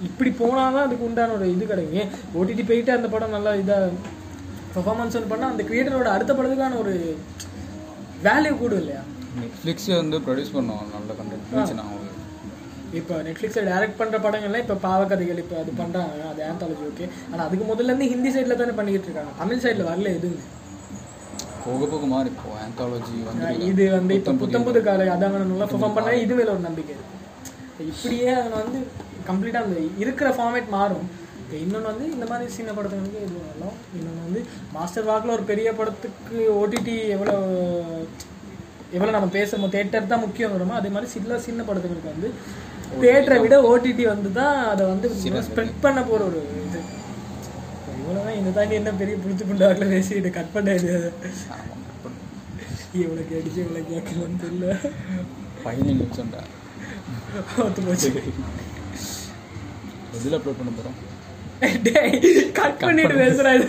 இப்படி 0.00 0.30
போனாதான் 0.40 0.86
அதுக்கு 0.86 1.06
உண்டான 1.06 1.34
ஒரு 1.36 1.46
இது 1.52 1.64
கிடைக்கும். 1.66 2.08
ஓடிடி 2.38 2.62
போயிட்டு 2.62 2.92
அந்த 2.92 3.08
படம் 3.08 3.34
நல்லா 3.36 3.52
இதா 3.60 3.76
பெர்ஃபார்மன்ஸ் 4.74 5.30
பண்ணா 5.30 5.46
அந்த 5.52 5.62
கிரியேட்டரோட 5.68 6.08
அடுத்த 6.14 6.32
படத்துக்கான 6.34 6.78
ஒரு 6.82 6.94
வேல்யூ 8.26 8.52
கூட 8.56 8.74
இல்லையா? 8.82 9.02
நெட்ஃப்ளிக்ஸே 9.38 9.94
வந்து 10.00 10.16
ப்ரொடியூஸ் 10.26 10.52
பண்ணுவோம் 10.56 10.92
நல்ல 10.92 11.14
கண்டென்ட் 11.18 11.80
அவங்களுக்கு 11.84 12.14
இப்போ 12.98 13.14
நெட்ஃப்ளிக்ஸில் 13.26 13.68
டைரக்ட் 13.70 13.98
பண்ற 14.00 14.16
படங்கள்லாம் 14.24 14.62
இப்போ 14.64 14.76
பாவக்கதைகள் 14.84 15.40
இப்போ 15.42 15.56
அது 15.62 15.70
பண்றாங்க. 15.80 16.26
அது 16.32 16.42
ஆந்தாலஜி 16.48 16.84
ஓகே 16.90 17.06
ஆனா 17.30 17.40
அதுக்கு 17.46 17.64
முதல்ல 17.70 17.90
இருந்து 17.92 18.10
ஹிந்தி 18.12 18.30
சைடில் 18.34 18.60
தானே 18.60 18.74
பண்ணிக்கிட்டு 18.78 19.08
இருக்காங்க. 19.08 19.32
தமிழ் 19.40 19.62
சைடில் 19.64 19.88
வரல 19.90 20.12
எதுவுமே. 20.18 20.44
போக 21.64 21.86
போக 21.92 22.06
மாறி 22.06 22.28
இப்போ 22.32 22.50
ஆந்தாலஜி 22.62 23.16
வந்து 23.28 23.48
இது 23.70 23.84
வந்து 23.96 24.14
இப்போ 24.18 24.34
புத்தம்புது 24.42 24.80
காலை 24.82 25.06
அதான் 25.14 25.34
நல்லா 25.44 25.68
பெர்ஃபார்ம் 25.70 25.96
பண்ணா 25.96 26.12
இது 26.24 26.36
மேல 26.38 26.52
ஒரு 26.52 26.64
நம்பிக்கை 26.68 26.96
இப்படியே 27.86 28.28
அவன் 28.36 28.58
வந்து 28.60 28.78
கம்ப்ளீட்டா 29.30 29.62
அந்த 29.64 29.78
இருக்கிற 30.02 30.28
ஃபார்மேட் 30.36 30.68
மாறும். 30.76 31.06
இப்போ 31.40 31.56
இன்னொன்று 31.64 31.90
வந்து 31.92 32.06
இந்த 32.14 32.26
மாதிரி 32.30 32.54
சின்ன 32.58 32.70
படத்துக்கு 32.76 33.24
இது 33.26 33.36
வரலாம் 33.42 33.76
இன்னொன்று 33.98 34.26
வந்து 34.26 34.40
மாஸ்டர் 34.76 35.08
வாக்கில் 35.10 35.34
ஒரு 35.36 35.44
பெரிய 35.50 35.68
படத்துக்கு 35.80 36.38
ஓடிடி 36.60 36.96
எவ்வளோ 37.16 37.34
எவ்வளோ 38.96 39.12
நம்ம 39.16 39.28
பேசுகிறோமோ 39.36 39.68
தேட்டர் 39.74 40.10
தான் 40.12 40.24
முக்கியம் 40.24 40.54
வருமோ 40.54 40.74
அதே 40.80 40.90
மாதிரி 40.94 41.10
சில 41.14 41.38
சின்ன 41.46 41.60
படத்துங்களுக்கு 41.68 42.14
வந்து 42.14 42.28
தேட்டரை 43.02 43.38
விட 43.44 43.56
ஓடிடி 43.70 44.04
வந்து 44.12 44.30
தான் 44.40 44.56
அதை 44.72 44.82
வந்து 44.92 45.06
ஸ்ப்ரெட் 45.48 45.80
பண்ண 45.84 46.00
போகிற 46.10 46.20
ஒரு 46.30 46.40
இது. 46.66 46.80
இவ்வளோதான் 48.00 48.38
இந்த 48.40 48.50
தாண்டி 48.58 48.78
என்ன 48.80 48.92
பெரிய 49.00 49.16
புளிச்சு 49.22 49.48
புண்டாக்கில் 49.48 49.92
பேசிட்டு 49.94 50.30
கட் 50.38 50.54
பண்ண 50.56 50.76
இவ்வளோ 53.04 53.22
கேட்டுச்சு 53.30 53.60
இவ்வளோ 53.64 53.80
கேட்கலன்னு 53.90 54.42
தெரியல. 54.44 54.68
பதினேழு 55.64 55.98
நிமிஷம்டா. 56.02 56.42
ஒத்து 57.64 57.80
போச்சு. 57.86 58.10
எதில் 60.16 60.38
அப்லோட் 60.38 60.60
பண்ண 60.60 60.72
போகிறோம் 60.72 60.98
டேய் 61.84 62.16
கட் 62.52 62.80
பண்ணிட்டு 62.80 63.14
பேசுறேன் 63.16 63.62